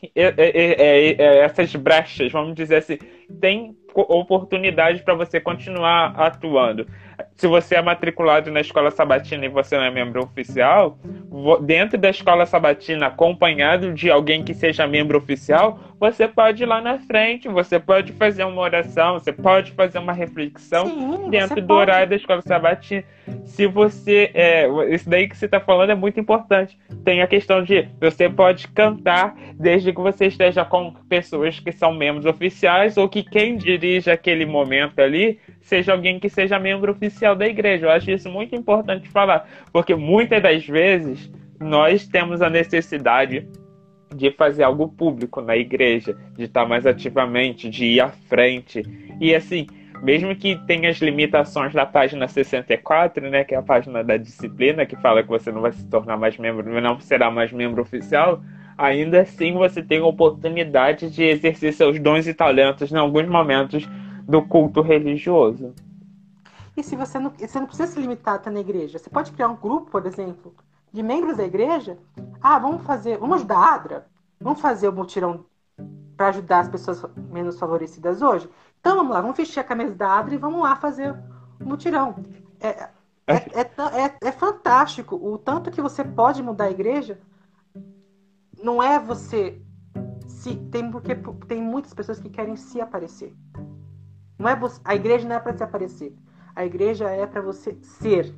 [1.45, 2.99] essas brechas, vamos dizer assim,
[3.39, 6.87] tem oportunidade para você continuar atuando.
[7.37, 10.99] Se você é matriculado na escola sabatina e você não é membro oficial,
[11.63, 16.81] dentro da escola sabatina, acompanhado de alguém que seja membro oficial, você pode ir lá
[16.81, 21.67] na frente, você pode fazer uma oração, você pode fazer uma reflexão Sim, dentro do
[21.67, 21.81] pode.
[21.81, 23.03] horário da escola sabatina.
[23.45, 24.31] Se você.
[24.33, 26.79] É, isso daí que você está falando é muito importante.
[27.05, 31.93] Tem a questão de você pode cantar desde que você esteja com pessoas que são
[31.93, 37.35] membros oficiais ou que quem dirige aquele momento ali seja alguém que seja membro oficial
[37.35, 37.87] da igreja.
[37.87, 41.31] Eu acho isso muito importante falar, porque muitas das vezes
[41.61, 43.49] nós temos a necessidade
[44.15, 48.83] de fazer algo público na igreja, de estar mais ativamente, de ir à frente.
[49.21, 49.67] E assim,
[50.03, 54.87] mesmo que tenha as limitações da página 64, né, que é a página da disciplina,
[54.87, 58.41] que fala que você não vai se tornar mais membro, não será mais membro oficial,
[58.77, 63.89] ainda assim você tem a oportunidade de exercer seus dons e talentos em alguns momentos
[64.23, 65.75] do culto religioso.
[66.77, 69.49] E se você não, você não precisa se limitar até na igreja, você pode criar
[69.49, 70.55] um grupo, por exemplo,
[70.93, 71.99] de membros da igreja.
[72.41, 74.07] Ah, vamos fazer, vamos ajudar a Adra,
[74.41, 75.45] vamos fazer o mutirão
[76.17, 78.49] para ajudar as pessoas menos favorecidas hoje.
[78.81, 81.15] Então vamos lá, vamos vestir a camisa da Adra e vamos lá fazer
[81.61, 82.17] o mutirão.
[82.61, 82.89] É,
[83.27, 87.21] é, é, é, é fantástico o tanto que você pode mudar a igreja.
[88.63, 89.63] Não é você
[90.27, 91.15] se tem porque
[91.47, 93.37] tem muitas pessoas que querem se aparecer.
[94.39, 96.17] Não é você, a igreja não é para se aparecer.
[96.55, 98.35] A igreja é para você ser.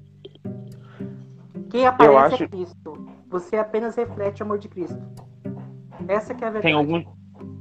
[1.70, 3.08] Quem aparece acho- é Cristo.
[3.30, 4.98] Você apenas reflete o amor de Cristo.
[6.08, 6.62] Essa que é a verdade.
[6.62, 7.02] Tem algum.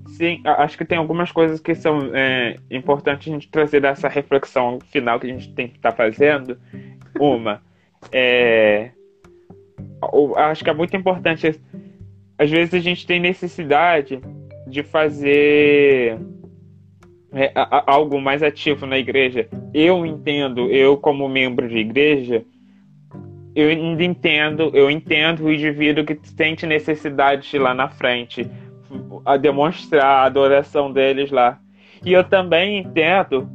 [0.07, 4.79] Sim, acho que tem algumas coisas que são é, importantes a gente trazer dessa reflexão
[4.89, 6.57] final que a gente tem que estar fazendo.
[7.19, 7.61] Uma,
[8.11, 8.91] é,
[10.37, 11.59] acho que é muito importante.
[12.37, 14.19] Às vezes a gente tem necessidade
[14.67, 16.17] de fazer
[17.33, 19.47] é, a- algo mais ativo na igreja.
[19.73, 22.43] Eu entendo, eu como membro de igreja,
[23.59, 28.49] eu entendo, eu entendo o indivíduo que sente necessidade de ir lá na frente,
[29.25, 31.59] a demonstrar a adoração deles lá.
[32.03, 33.49] E eu também entendo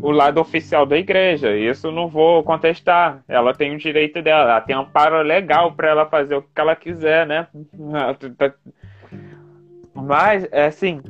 [0.00, 1.56] o lado oficial da igreja.
[1.56, 3.22] Isso não vou contestar.
[3.26, 6.76] Ela tem o direito dela, ela tem amparo legal para ela fazer o que ela
[6.76, 7.48] quiser, né?
[9.94, 11.02] Mas, é assim,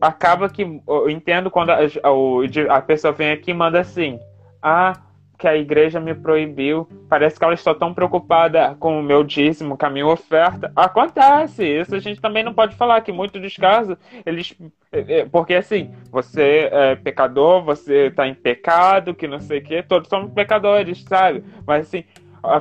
[0.00, 4.18] acaba que eu entendo quando a, a, a pessoa vem aqui e manda assim:
[4.62, 4.92] Ah,
[5.38, 6.88] que a igreja me proibiu.
[7.08, 10.72] Parece que ela está tão preocupada com o meu dízimo, com a minha oferta.
[10.74, 14.56] Acontece, isso a gente também não pode falar, que muitos dos casos, eles.
[14.92, 19.62] é, é, Porque assim, você é pecador, você está em pecado, que não sei o
[19.62, 21.44] quê, todos somos pecadores, sabe?
[21.66, 22.04] Mas assim.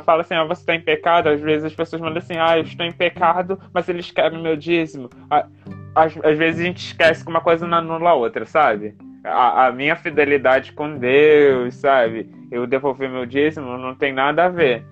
[0.05, 1.27] Fala assim, ah, você está em pecado.
[1.27, 4.55] Às vezes as pessoas mandam assim, ah, eu estou em pecado, mas eles querem meu
[4.55, 5.09] dízimo.
[5.29, 8.95] Às, às vezes a gente esquece que uma coisa não anula a outra, sabe?
[9.23, 12.29] A, a minha fidelidade com Deus, sabe?
[12.54, 14.86] Eu devolver meu dízimo não tem nada a ver.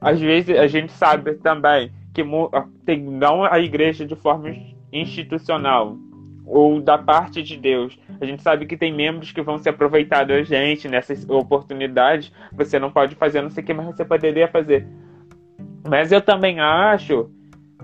[0.00, 2.50] Às vezes a gente sabe também que mu-
[2.84, 4.54] tem não a igreja de forma
[4.92, 5.96] institucional
[6.44, 7.98] ou da parte de Deus.
[8.20, 12.30] A gente sabe que tem membros que vão se aproveitar da gente nessas oportunidades.
[12.52, 14.86] Você não pode fazer, não sei o que, mas você poderia fazer.
[15.88, 17.30] Mas eu também acho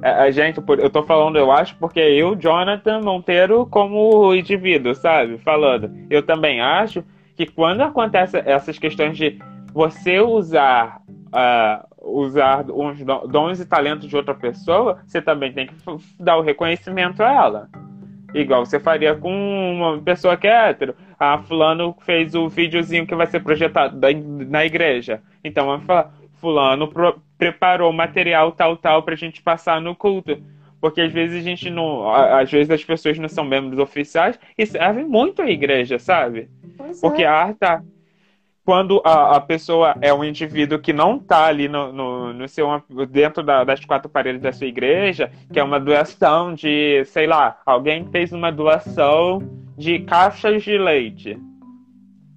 [0.03, 5.38] a, gente, eu tô falando eu acho porque eu, Jonathan Monteiro, como indivíduo, sabe?
[5.38, 5.90] Falando.
[6.11, 7.05] Eu também acho
[7.37, 9.38] que quando acontece essas questões de
[9.73, 11.01] você usar
[11.33, 15.74] ah, usar do- dons e talentos de outra pessoa, você também tem que
[16.18, 17.68] dar o reconhecimento a ela.
[18.35, 20.95] Igual você faria com uma pessoa que é hétero.
[21.18, 23.99] Ah, fulano fez o videozinho que vai ser projetado
[24.49, 25.20] na igreja.
[25.45, 26.91] Então vamos falar, fulano
[27.39, 30.43] preparou material tal, tal pra gente passar no culto.
[30.83, 32.09] Porque às vezes a gente não.
[32.09, 36.51] a- Às vezes as pessoas não são membros oficiais e servem muito a igreja, sabe?
[36.76, 37.28] Pois Porque, é.
[37.28, 37.85] ah, tá.
[38.64, 42.66] quando a, a, pessoa é um indivíduo que não está ali no, no, no, seu,
[43.09, 47.61] dentro da, das quatro paredes da sua igreja, que é uma doação de, sei lá,
[47.64, 49.41] alguém fez uma doação
[49.78, 51.39] de caixas de leite.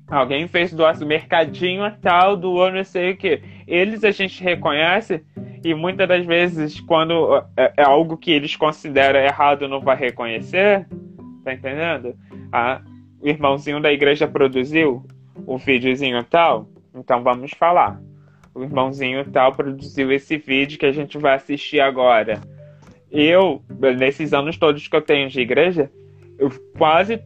[0.07, 3.41] Alguém fez doação, mercadinho tal, doou não sei o que.
[3.67, 5.23] Eles a gente reconhece
[5.65, 10.87] e muitas das vezes, quando é, é algo que eles consideram errado, não vai reconhecer.
[11.43, 12.15] Tá entendendo?
[12.51, 12.83] Ah,
[13.19, 15.03] o irmãozinho da igreja produziu
[15.47, 17.99] o videozinho tal, então vamos falar.
[18.53, 22.39] O irmãozinho tal produziu esse vídeo que a gente vai assistir agora.
[23.09, 23.63] Eu,
[23.97, 25.89] nesses anos todos que eu tenho de igreja,
[26.37, 27.19] eu quase.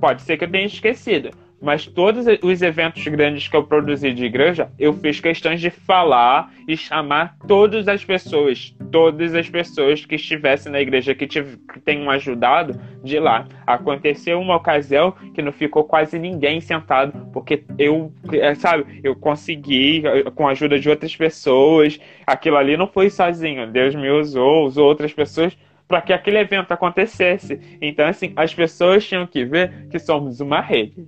[0.00, 1.30] Pode ser que eu tenha esquecido,
[1.62, 6.52] mas todos os eventos grandes que eu produzi de igreja, eu fiz questões de falar
[6.66, 11.78] e chamar todas as pessoas, todas as pessoas que estivessem na igreja, que, tive, que
[11.78, 13.46] tenham ajudado de lá.
[13.64, 20.02] Aconteceu uma ocasião que não ficou quase ninguém sentado, porque eu, é, sabe, eu consegui,
[20.34, 24.88] com a ajuda de outras pessoas, aquilo ali não foi sozinho, Deus me usou, usou
[24.88, 25.56] outras pessoas
[25.86, 27.78] para que aquele evento acontecesse.
[27.80, 31.06] Então, assim, as pessoas tinham que ver que somos uma rede.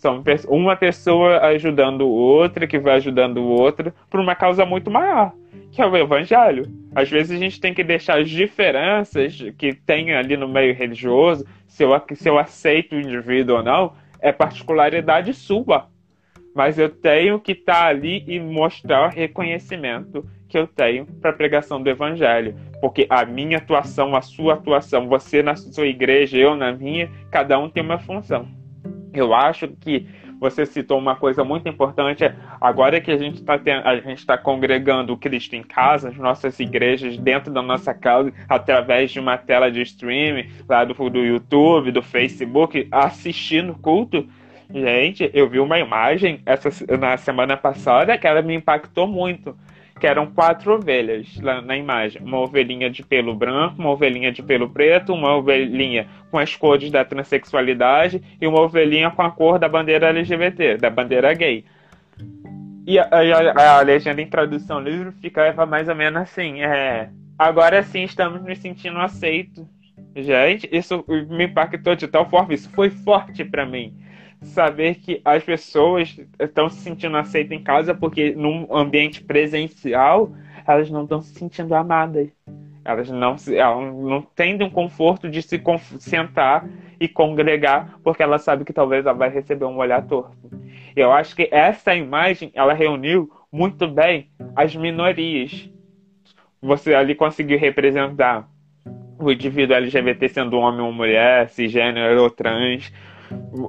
[0.00, 5.34] São uma pessoa ajudando outra, que vai ajudando o outro, por uma causa muito maior,
[5.70, 6.64] que é o evangelho.
[6.94, 11.44] Às vezes a gente tem que deixar as diferenças que tem ali no meio religioso,
[11.68, 13.92] se eu, se eu aceito o indivíduo ou não,
[14.22, 15.88] é particularidade sua.
[16.54, 21.28] Mas eu tenho que estar tá ali e mostrar o reconhecimento que eu tenho para
[21.28, 22.56] a pregação do evangelho.
[22.80, 27.58] Porque a minha atuação, a sua atuação, você na sua igreja, eu na minha, cada
[27.58, 28.59] um tem uma função.
[29.12, 30.06] Eu acho que
[30.40, 32.24] você citou uma coisa muito importante.
[32.58, 36.58] Agora que a gente está a gente está congregando o Cristo em casa, as nossas
[36.58, 41.92] igrejas dentro da nossa casa, através de uma tela de streaming lá do, do YouTube,
[41.92, 44.26] do Facebook, assistindo culto.
[44.72, 49.54] Gente, eu vi uma imagem essa, na semana passada que ela me impactou muito
[50.00, 52.22] que eram quatro ovelhas lá na imagem.
[52.22, 56.90] Uma ovelhinha de pelo branco, uma ovelhinha de pelo preto, uma ovelhinha com as cores
[56.90, 61.64] da transexualidade e uma ovelhinha com a cor da bandeira LGBT, da bandeira gay.
[62.86, 67.82] E a, a, a legenda em tradução livre ficava mais ou menos assim: é, agora
[67.82, 69.64] sim estamos nos sentindo aceitos.
[70.16, 73.94] Gente, isso me impactou de tal forma, isso foi forte para mim
[74.42, 80.32] saber que as pessoas estão se sentindo aceitas em casa porque num ambiente presencial
[80.66, 82.28] elas não estão se sentindo amadas.
[82.84, 85.62] Elas não, elas não têm um conforto de se
[85.98, 86.66] sentar
[86.98, 90.50] e congregar porque ela sabe que talvez ela vai receber um olhar torto.
[90.96, 95.68] Eu acho que essa imagem ela reuniu muito bem as minorias.
[96.62, 98.48] Você ali conseguiu representar
[99.18, 102.90] o indivíduo LGBT sendo homem ou mulher, cisgênero ou trans,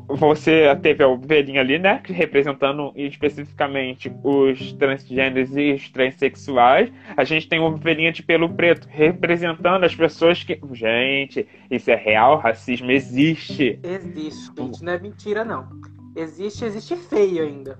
[0.08, 2.02] você teve a ovelhinha ali, né?
[2.06, 6.92] Representando especificamente os transgêneros e os transexuais.
[7.16, 10.60] A gente tem uma ovelhinha de pelo preto, representando as pessoas que.
[10.72, 13.80] Gente, isso é real, racismo existe.
[13.84, 15.68] Existe, gente, não é mentira, não.
[16.16, 17.78] Existe, existe feio ainda.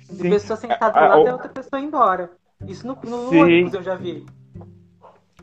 [0.00, 0.30] Sim.
[0.30, 2.30] pessoa sentada lá, tem outra pessoa embora.
[2.66, 4.24] Isso no, no ônibus eu já vi.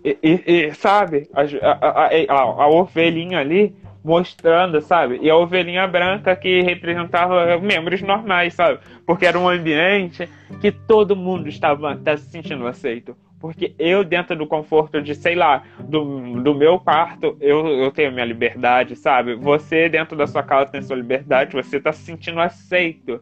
[0.03, 5.19] E, e, e sabe, a, a, a, a, ovelhinha ali mostrando, sabe?
[5.21, 8.79] E a ovelhinha branca que representava membros normais, sabe?
[9.05, 10.29] Porque era um ambiente
[10.61, 13.15] que todo mundo estava tá se sentindo aceito.
[13.39, 18.11] Porque eu, dentro do conforto de, sei lá, do, do meu quarto, eu, eu tenho
[18.11, 19.35] minha liberdade, sabe?
[19.35, 23.21] Você, dentro da sua casa, tem sua liberdade, você está se sentindo aceito.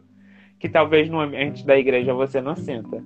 [0.58, 3.00] Que talvez no ambiente da igreja você não sinta.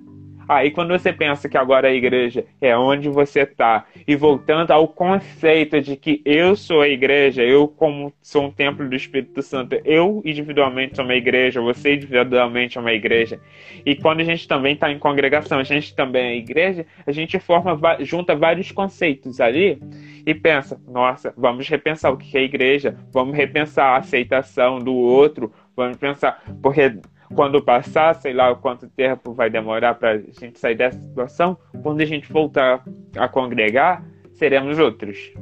[0.47, 4.87] Aí quando você pensa que agora a igreja é onde você está, e voltando ao
[4.87, 9.79] conceito de que eu sou a igreja, eu como sou um templo do Espírito Santo,
[9.85, 13.39] eu individualmente sou uma igreja, você individualmente é uma igreja.
[13.85, 17.39] E quando a gente também está em congregação, a gente também é igreja, a gente
[17.39, 19.81] forma, junta vários conceitos ali
[20.25, 25.51] e pensa, nossa, vamos repensar o que é igreja, vamos repensar a aceitação do outro,
[25.75, 26.93] vamos pensar, porque
[27.35, 32.01] quando passar, sei lá quanto tempo vai demorar para a gente sair dessa situação, quando
[32.01, 32.83] a gente voltar
[33.17, 34.03] a congregar,
[34.33, 35.33] seremos outros.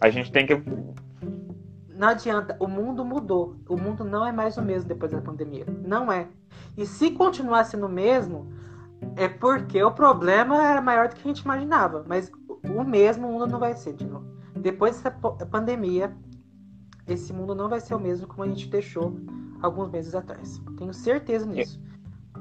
[0.00, 0.54] A gente tem que.
[1.94, 3.56] Não adianta, o mundo mudou.
[3.68, 5.64] O mundo não é mais o mesmo depois da pandemia.
[5.84, 6.28] Não é.
[6.76, 8.52] E se continuar sendo o mesmo,
[9.16, 12.04] é porque o problema era maior do que a gente imaginava.
[12.06, 12.30] Mas
[12.64, 14.26] o mesmo mundo não vai ser de novo.
[14.54, 16.14] Depois dessa pandemia,
[17.08, 19.16] esse mundo não vai ser o mesmo como a gente deixou
[19.62, 20.62] alguns meses atrás.
[20.78, 21.80] Tenho certeza nisso.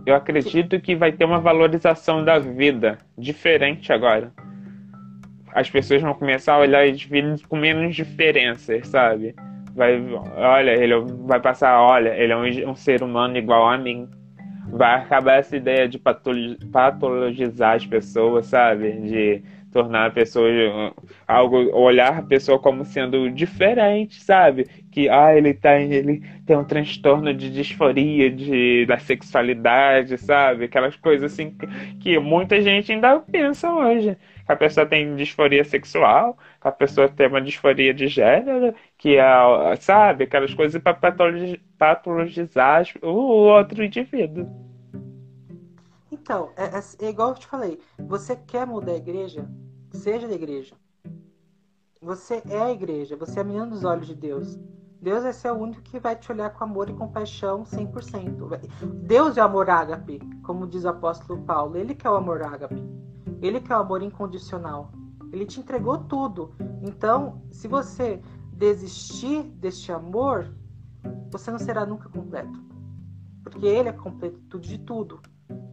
[0.06, 4.32] Eu acredito que vai ter uma valorização da vida diferente agora.
[5.54, 9.34] As pessoas vão começar a olhar as vidas com menos diferenças, sabe?
[9.76, 10.02] vai,
[10.38, 10.94] olha, ele
[11.26, 14.10] vai passar, olha, ele é um, um ser humano igual a mim.
[14.70, 18.94] Vai acabar essa ideia de patologizar as pessoas, sabe?
[18.94, 19.44] De
[19.76, 20.48] tornar a pessoa
[21.28, 24.66] algo olhar a pessoa como sendo diferente, sabe?
[24.90, 30.64] Que ah, ele tá ele tem um transtorno de disforia de da sexualidade, sabe?
[30.66, 31.68] Aquelas coisas assim que,
[32.00, 34.18] que muita gente ainda pensa hoje.
[34.46, 39.18] Que a pessoa tem disforia sexual, que a pessoa tem uma disforia de gênero, que
[39.18, 40.94] é, sabe, aquelas coisas para
[41.78, 44.75] patologizar o outro indivíduo.
[46.26, 47.80] Então, é, é, é, igual eu te falei.
[48.00, 49.48] Você quer mudar a igreja?
[49.92, 50.74] Seja da igreja.
[52.02, 53.16] Você é a igreja.
[53.16, 54.58] Você é a menina dos olhos de Deus.
[55.00, 58.60] Deus vai ser o único que vai te olhar com amor e compaixão 100%.
[59.04, 61.78] Deus é o amor ágape, como diz o apóstolo Paulo.
[61.78, 62.84] Ele que é o amor ágape.
[63.40, 64.90] Ele que é o amor incondicional.
[65.32, 66.56] Ele te entregou tudo.
[66.82, 68.20] Então, se você
[68.52, 70.52] desistir deste amor,
[71.32, 72.60] você não será nunca completo.
[73.44, 75.22] Porque ele é completo de tudo.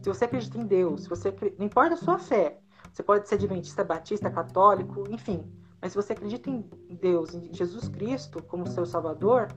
[0.01, 2.59] Se você acredita em Deus, se você não importa a sua fé,
[2.91, 5.43] você pode ser adventista, batista, católico, enfim.
[5.81, 6.63] Mas se você acredita em
[7.01, 9.47] Deus, em Jesus Cristo como seu Salvador,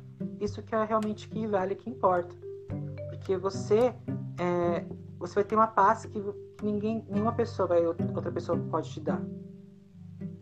[0.40, 2.34] isso que é realmente que vale, que importa.
[3.10, 3.94] Porque você
[4.38, 4.84] é,
[5.18, 6.22] você vai ter uma paz que
[6.62, 9.20] ninguém, nenhuma pessoa vai, outra pessoa pode te dar.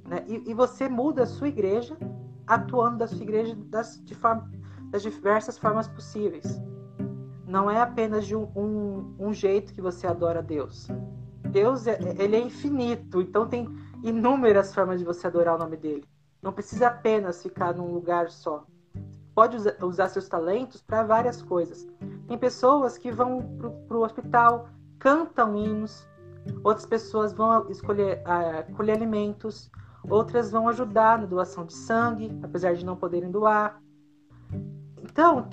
[0.06, 0.24] Né?
[0.26, 1.96] E, e, você muda a sua igreja
[2.46, 4.50] atuando da sua igreja das, de forma,
[4.90, 6.60] das diversas formas possíveis.
[7.46, 10.88] Não é apenas de um, um, um jeito que você adora Deus.
[11.50, 13.68] Deus é, ele é infinito, então tem
[14.02, 16.04] inúmeras formas de você adorar o nome dele.
[16.42, 18.66] Não precisa apenas ficar num lugar só.
[19.34, 21.86] Pode usar seus talentos para várias coisas.
[22.28, 23.42] Tem pessoas que vão
[23.88, 24.68] para o hospital,
[24.98, 26.06] cantam hinos,
[26.62, 29.70] outras pessoas vão escolher uh, colher alimentos,
[30.08, 33.80] outras vão ajudar na doação de sangue, apesar de não poderem doar.
[35.14, 35.48] Então,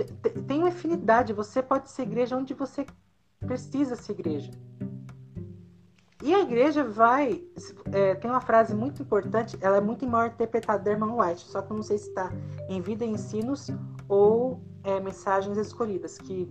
[0.47, 1.33] tem uma infinidade.
[1.33, 2.83] Você pode ser igreja onde você
[3.39, 4.49] precisa ser igreja.
[6.23, 7.43] E a igreja vai.
[7.91, 11.61] É, tem uma frase muito importante, ela é muito mal interpretada da irmã White, só
[11.61, 12.31] que eu não sei se está
[12.69, 13.69] em Vida e Ensinos
[14.09, 16.49] ou é, Mensagens Escolhidas, que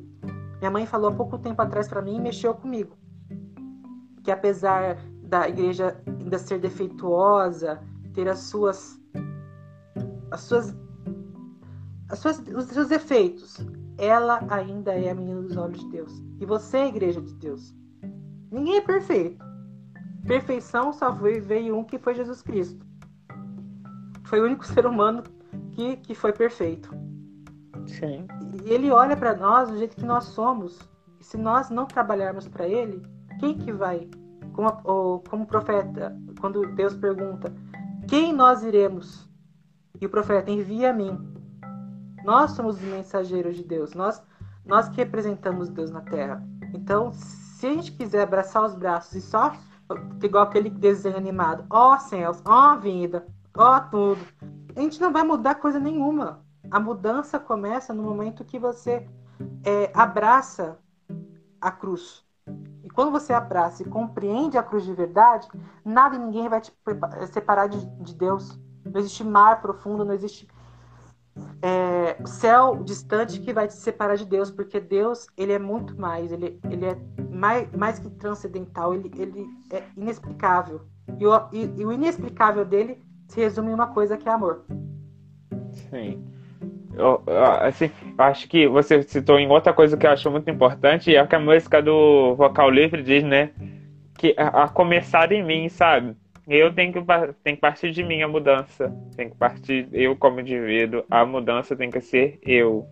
[0.60, 2.96] minha mãe falou há pouco tempo atrás para mim e mexeu comigo.
[4.22, 7.82] Que apesar da igreja ainda ser defeituosa,
[8.14, 9.00] ter as suas.
[10.30, 10.76] as suas.
[12.10, 13.58] As suas os seus defeitos,
[13.96, 16.12] ela ainda é a menina dos olhos de Deus.
[16.40, 17.74] E você é a igreja de Deus.
[18.50, 19.44] Ninguém é perfeito.
[20.26, 22.84] Perfeição só foi, veio um que foi Jesus Cristo.
[24.24, 25.22] Foi o único ser humano
[25.72, 26.90] que, que foi perfeito.
[27.86, 28.26] Sim.
[28.64, 30.78] E ele olha para nós do jeito que nós somos.
[31.18, 33.02] E se nós não trabalharmos para ele,
[33.38, 34.08] quem que vai?
[34.52, 37.52] Como, como profeta, quando Deus pergunta:
[38.08, 39.28] Quem nós iremos?
[40.00, 41.18] E o profeta envia a mim.
[42.24, 43.94] Nós somos os mensageiros de Deus.
[43.94, 44.22] Nós,
[44.64, 46.42] nós que representamos Deus na terra.
[46.74, 49.52] Então, se a gente quiser abraçar os braços e só
[50.22, 51.64] igual aquele desenho animado.
[51.70, 54.20] Ó oh, céus, ó oh, vida, ó oh, tudo.
[54.76, 56.44] A gente não vai mudar coisa nenhuma.
[56.70, 59.08] A mudança começa no momento que você
[59.64, 60.78] é, abraça
[61.60, 62.24] a cruz.
[62.84, 65.48] E quando você abraça e compreende a cruz de verdade,
[65.84, 66.72] nada e ninguém vai te
[67.32, 68.58] separar de, de Deus.
[68.84, 70.48] Não existe mar profundo, não existe
[71.62, 76.32] é, céu distante que vai te separar de Deus, porque Deus ele é muito mais,
[76.32, 76.96] ele, ele é
[77.30, 80.82] mais, mais que transcendental, ele, ele é inexplicável.
[81.18, 84.64] E o, e, e o inexplicável dele se resume em uma coisa que é amor.
[85.90, 86.24] Sim.
[86.94, 87.22] Eu,
[87.60, 91.36] assim, acho que você citou em outra coisa que eu acho muito importante, é que
[91.36, 93.50] a música do Vocal Livre diz, né?
[94.18, 96.16] Que a, a começar em mim, sabe?
[96.46, 97.00] Eu tenho que,
[97.44, 98.92] tem que partir de mim a mudança.
[99.16, 101.04] Tem que partir eu como indivíduo.
[101.10, 102.86] A mudança tem que ser eu.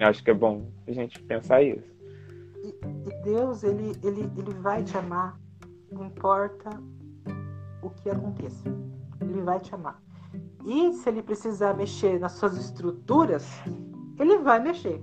[0.00, 1.92] Acho que é bom a gente pensar isso.
[2.64, 5.38] E, Deus, ele, ele, ele vai te amar.
[5.90, 6.70] Não importa
[7.82, 8.68] o que aconteça.
[9.20, 10.00] Ele vai te amar.
[10.64, 13.46] E se ele precisar mexer nas suas estruturas,
[14.18, 15.02] ele vai mexer.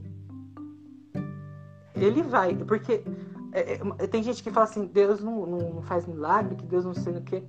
[1.95, 2.55] Ele vai.
[2.55, 3.03] Porque
[3.51, 6.93] é, é, tem gente que fala assim, Deus não, não, faz milagre, que Deus não
[6.93, 7.43] sei o quê.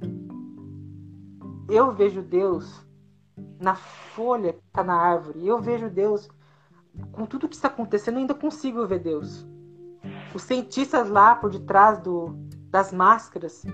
[1.68, 2.84] Eu vejo Deus
[3.58, 5.46] na folha que está na árvore.
[5.46, 6.28] Eu vejo Deus
[7.12, 9.46] com tudo que está acontecendo, ainda consigo ver Deus.
[10.34, 12.34] Os cientistas lá por detrás do,
[12.70, 13.64] das máscaras,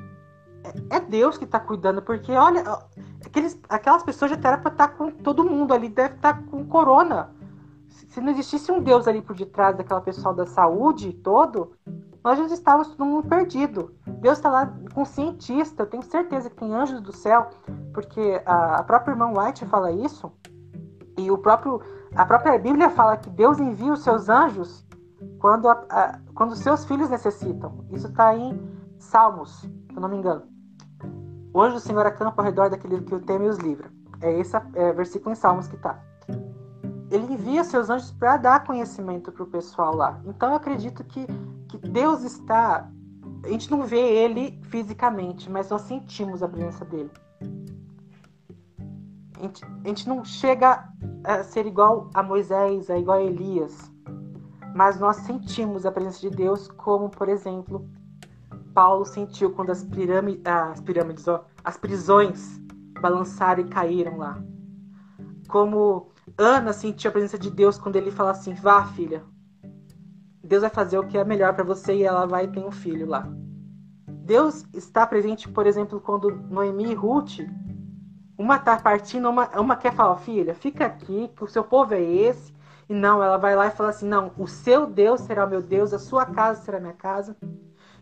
[0.90, 2.62] é, é Deus que está cuidando, porque olha,
[3.24, 6.42] aqueles, aquelas pessoas já eram para estar tá com todo mundo ali, deve estar tá
[6.50, 7.34] com corona.
[7.88, 11.72] Se não existisse um Deus ali por detrás daquela pessoal da saúde todo,
[12.26, 13.94] nós já estávamos todo mundo perdido.
[14.18, 17.50] Deus está lá com cientista, eu tenho certeza que tem anjos do céu,
[17.94, 20.32] porque a, própria irmã White fala isso.
[21.16, 21.80] E o próprio,
[22.16, 24.84] a própria Bíblia fala que Deus envia os seus anjos
[25.38, 27.84] quando, a, a, quando seus filhos necessitam.
[27.92, 28.60] Isso está em
[28.98, 30.42] Salmos, se eu não me engano.
[31.54, 33.88] O anjo do Senhor acampa ao redor daquele que o teme e os livra.
[34.20, 36.02] É esse é, versículo em Salmos que está.
[37.08, 40.20] Ele envia seus anjos para dar conhecimento para o pessoal lá.
[40.26, 41.24] Então eu acredito que,
[41.68, 42.90] que Deus está.
[43.44, 47.10] A gente não vê ele fisicamente, mas nós sentimos a presença dele.
[49.38, 50.88] A gente, a gente não chega
[51.24, 53.90] a ser igual a Moisés, a igual a Elias,
[54.74, 57.88] mas nós sentimos a presença de Deus, como, por exemplo,
[58.74, 62.60] Paulo sentiu quando as, pirâmides, as pirâmides, ó, as prisões
[63.00, 64.42] balançaram e caíram lá.
[65.48, 69.22] Como Ana sentiu a presença de Deus quando ele fala assim: "Vá, filha.
[70.46, 73.06] Deus vai fazer o que é melhor para você e ela vai ter um filho
[73.06, 73.28] lá."
[74.08, 77.40] Deus está presente, por exemplo, quando Noemi e Ruth
[78.38, 82.02] uma tá partindo, uma, uma quer falar, filha, fica aqui, que o seu povo é
[82.02, 82.54] esse.
[82.88, 85.92] E não, ela vai lá e fala assim: não, o seu Deus será meu Deus,
[85.92, 87.36] a sua casa será minha casa.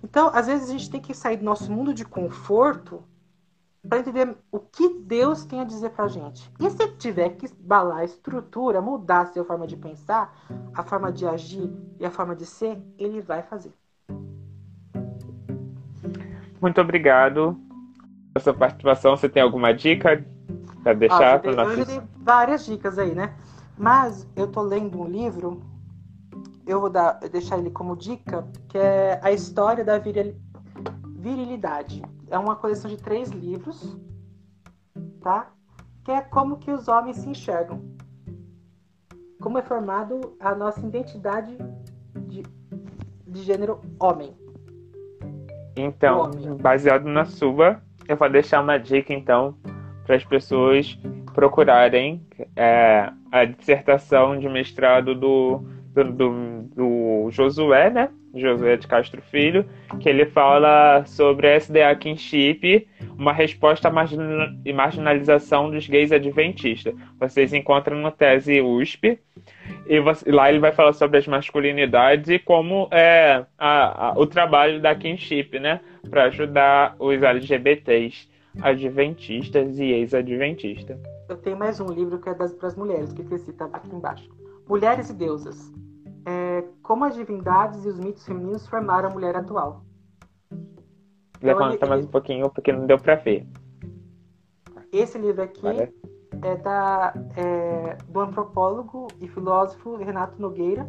[0.03, 3.03] Então, às vezes, a gente tem que sair do nosso mundo de conforto
[3.89, 6.51] para entender o que Deus tem a dizer para a gente.
[6.59, 10.35] E se tiver que balar a estrutura, mudar a sua forma de pensar,
[10.75, 11.71] a forma de agir
[12.01, 13.73] e a forma de ser, ele vai fazer.
[16.61, 17.59] Muito obrigado
[18.35, 19.17] a sua participação.
[19.17, 20.25] Você tem alguma dica
[20.83, 21.79] para deixar para nós?
[21.79, 23.35] Eu dei várias dicas aí, né?
[23.77, 25.63] Mas eu tô lendo um livro,
[26.67, 29.99] eu vou dar, deixar ele como dica, que é a história da
[31.25, 32.03] virilidade.
[32.29, 33.97] É uma coleção de três livros,
[35.23, 35.51] tá?
[36.05, 37.83] Que é como que os homens se enxergam.
[39.41, 41.57] Como é formado a nossa identidade
[42.29, 42.43] de,
[43.27, 44.37] de gênero homem.
[45.75, 46.57] Então, homem.
[46.59, 49.57] baseado na sua, eu vou deixar uma dica então
[50.05, 50.99] para as pessoas
[51.33, 55.65] procurarem é, a dissertação de mestrado do,
[55.95, 58.11] do, do, do, Josué, né?
[58.35, 59.65] Josué de Castro Filho,
[60.01, 63.93] que ele fala sobre a SDA Kinship, uma resposta à
[64.75, 66.95] marginalização dos gays adventistas.
[67.19, 69.21] Vocês encontram no tese USP,
[69.87, 74.27] e você, lá ele vai falar sobre as masculinidades e como é a, a, o
[74.27, 75.81] trabalho da Kinship, né?
[76.11, 78.29] Para ajudar os LGBTs,
[78.61, 80.99] adventistas e ex-adventistas.
[81.29, 83.79] Eu tenho mais um livro que é das para as mulheres, que eu citado tá
[83.79, 84.29] aqui embaixo.
[84.69, 85.73] Mulheres e Deusas.
[86.27, 89.83] É, como as divindades e os mitos femininos formaram a mulher atual.
[91.43, 93.47] Levanta então, mais um pouquinho, porque não deu para ver.
[94.91, 95.67] Esse livro aqui
[96.43, 100.89] é, da, é, do antropólogo e filósofo Renato Nogueira,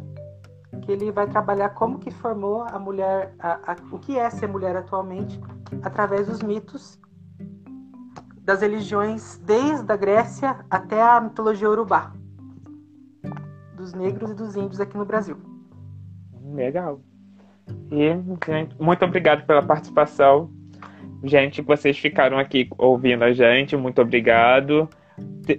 [0.82, 4.46] que ele vai trabalhar como que formou a mulher, a, a, o que é ser
[4.46, 5.40] mulher atualmente,
[5.82, 6.98] através dos mitos
[8.40, 12.12] das religiões desde a Grécia até a mitologia urubá,
[13.76, 15.36] dos negros e dos índios aqui no Brasil.
[16.54, 17.00] Legal.
[17.90, 18.08] E,
[18.46, 20.50] gente, muito obrigado pela participação.
[21.24, 24.88] Gente, vocês ficaram aqui ouvindo a gente, muito obrigado.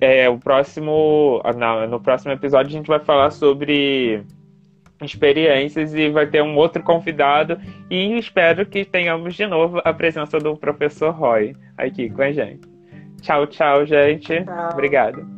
[0.01, 4.23] É, o próximo, no, no próximo episódio a gente vai falar sobre
[5.01, 7.59] experiências e vai ter um outro convidado
[7.89, 12.67] e espero que tenhamos de novo a presença do professor Roy aqui com a gente.
[13.21, 14.43] Tchau, tchau, gente.
[14.43, 14.69] Tchau.
[14.71, 15.36] Obrigado.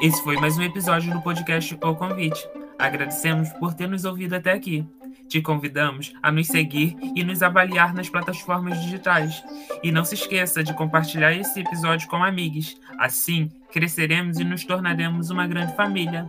[0.00, 2.48] Esse foi mais um episódio do podcast O Convite.
[2.78, 4.86] Agradecemos por ter nos ouvido até aqui.
[5.28, 9.42] Te convidamos a nos seguir e nos avaliar nas plataformas digitais.
[9.82, 12.76] E não se esqueça de compartilhar esse episódio com amigos.
[12.98, 16.28] Assim, cresceremos e nos tornaremos uma grande família.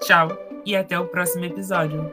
[0.00, 0.48] Tchau!
[0.68, 2.12] e até o próximo episódio.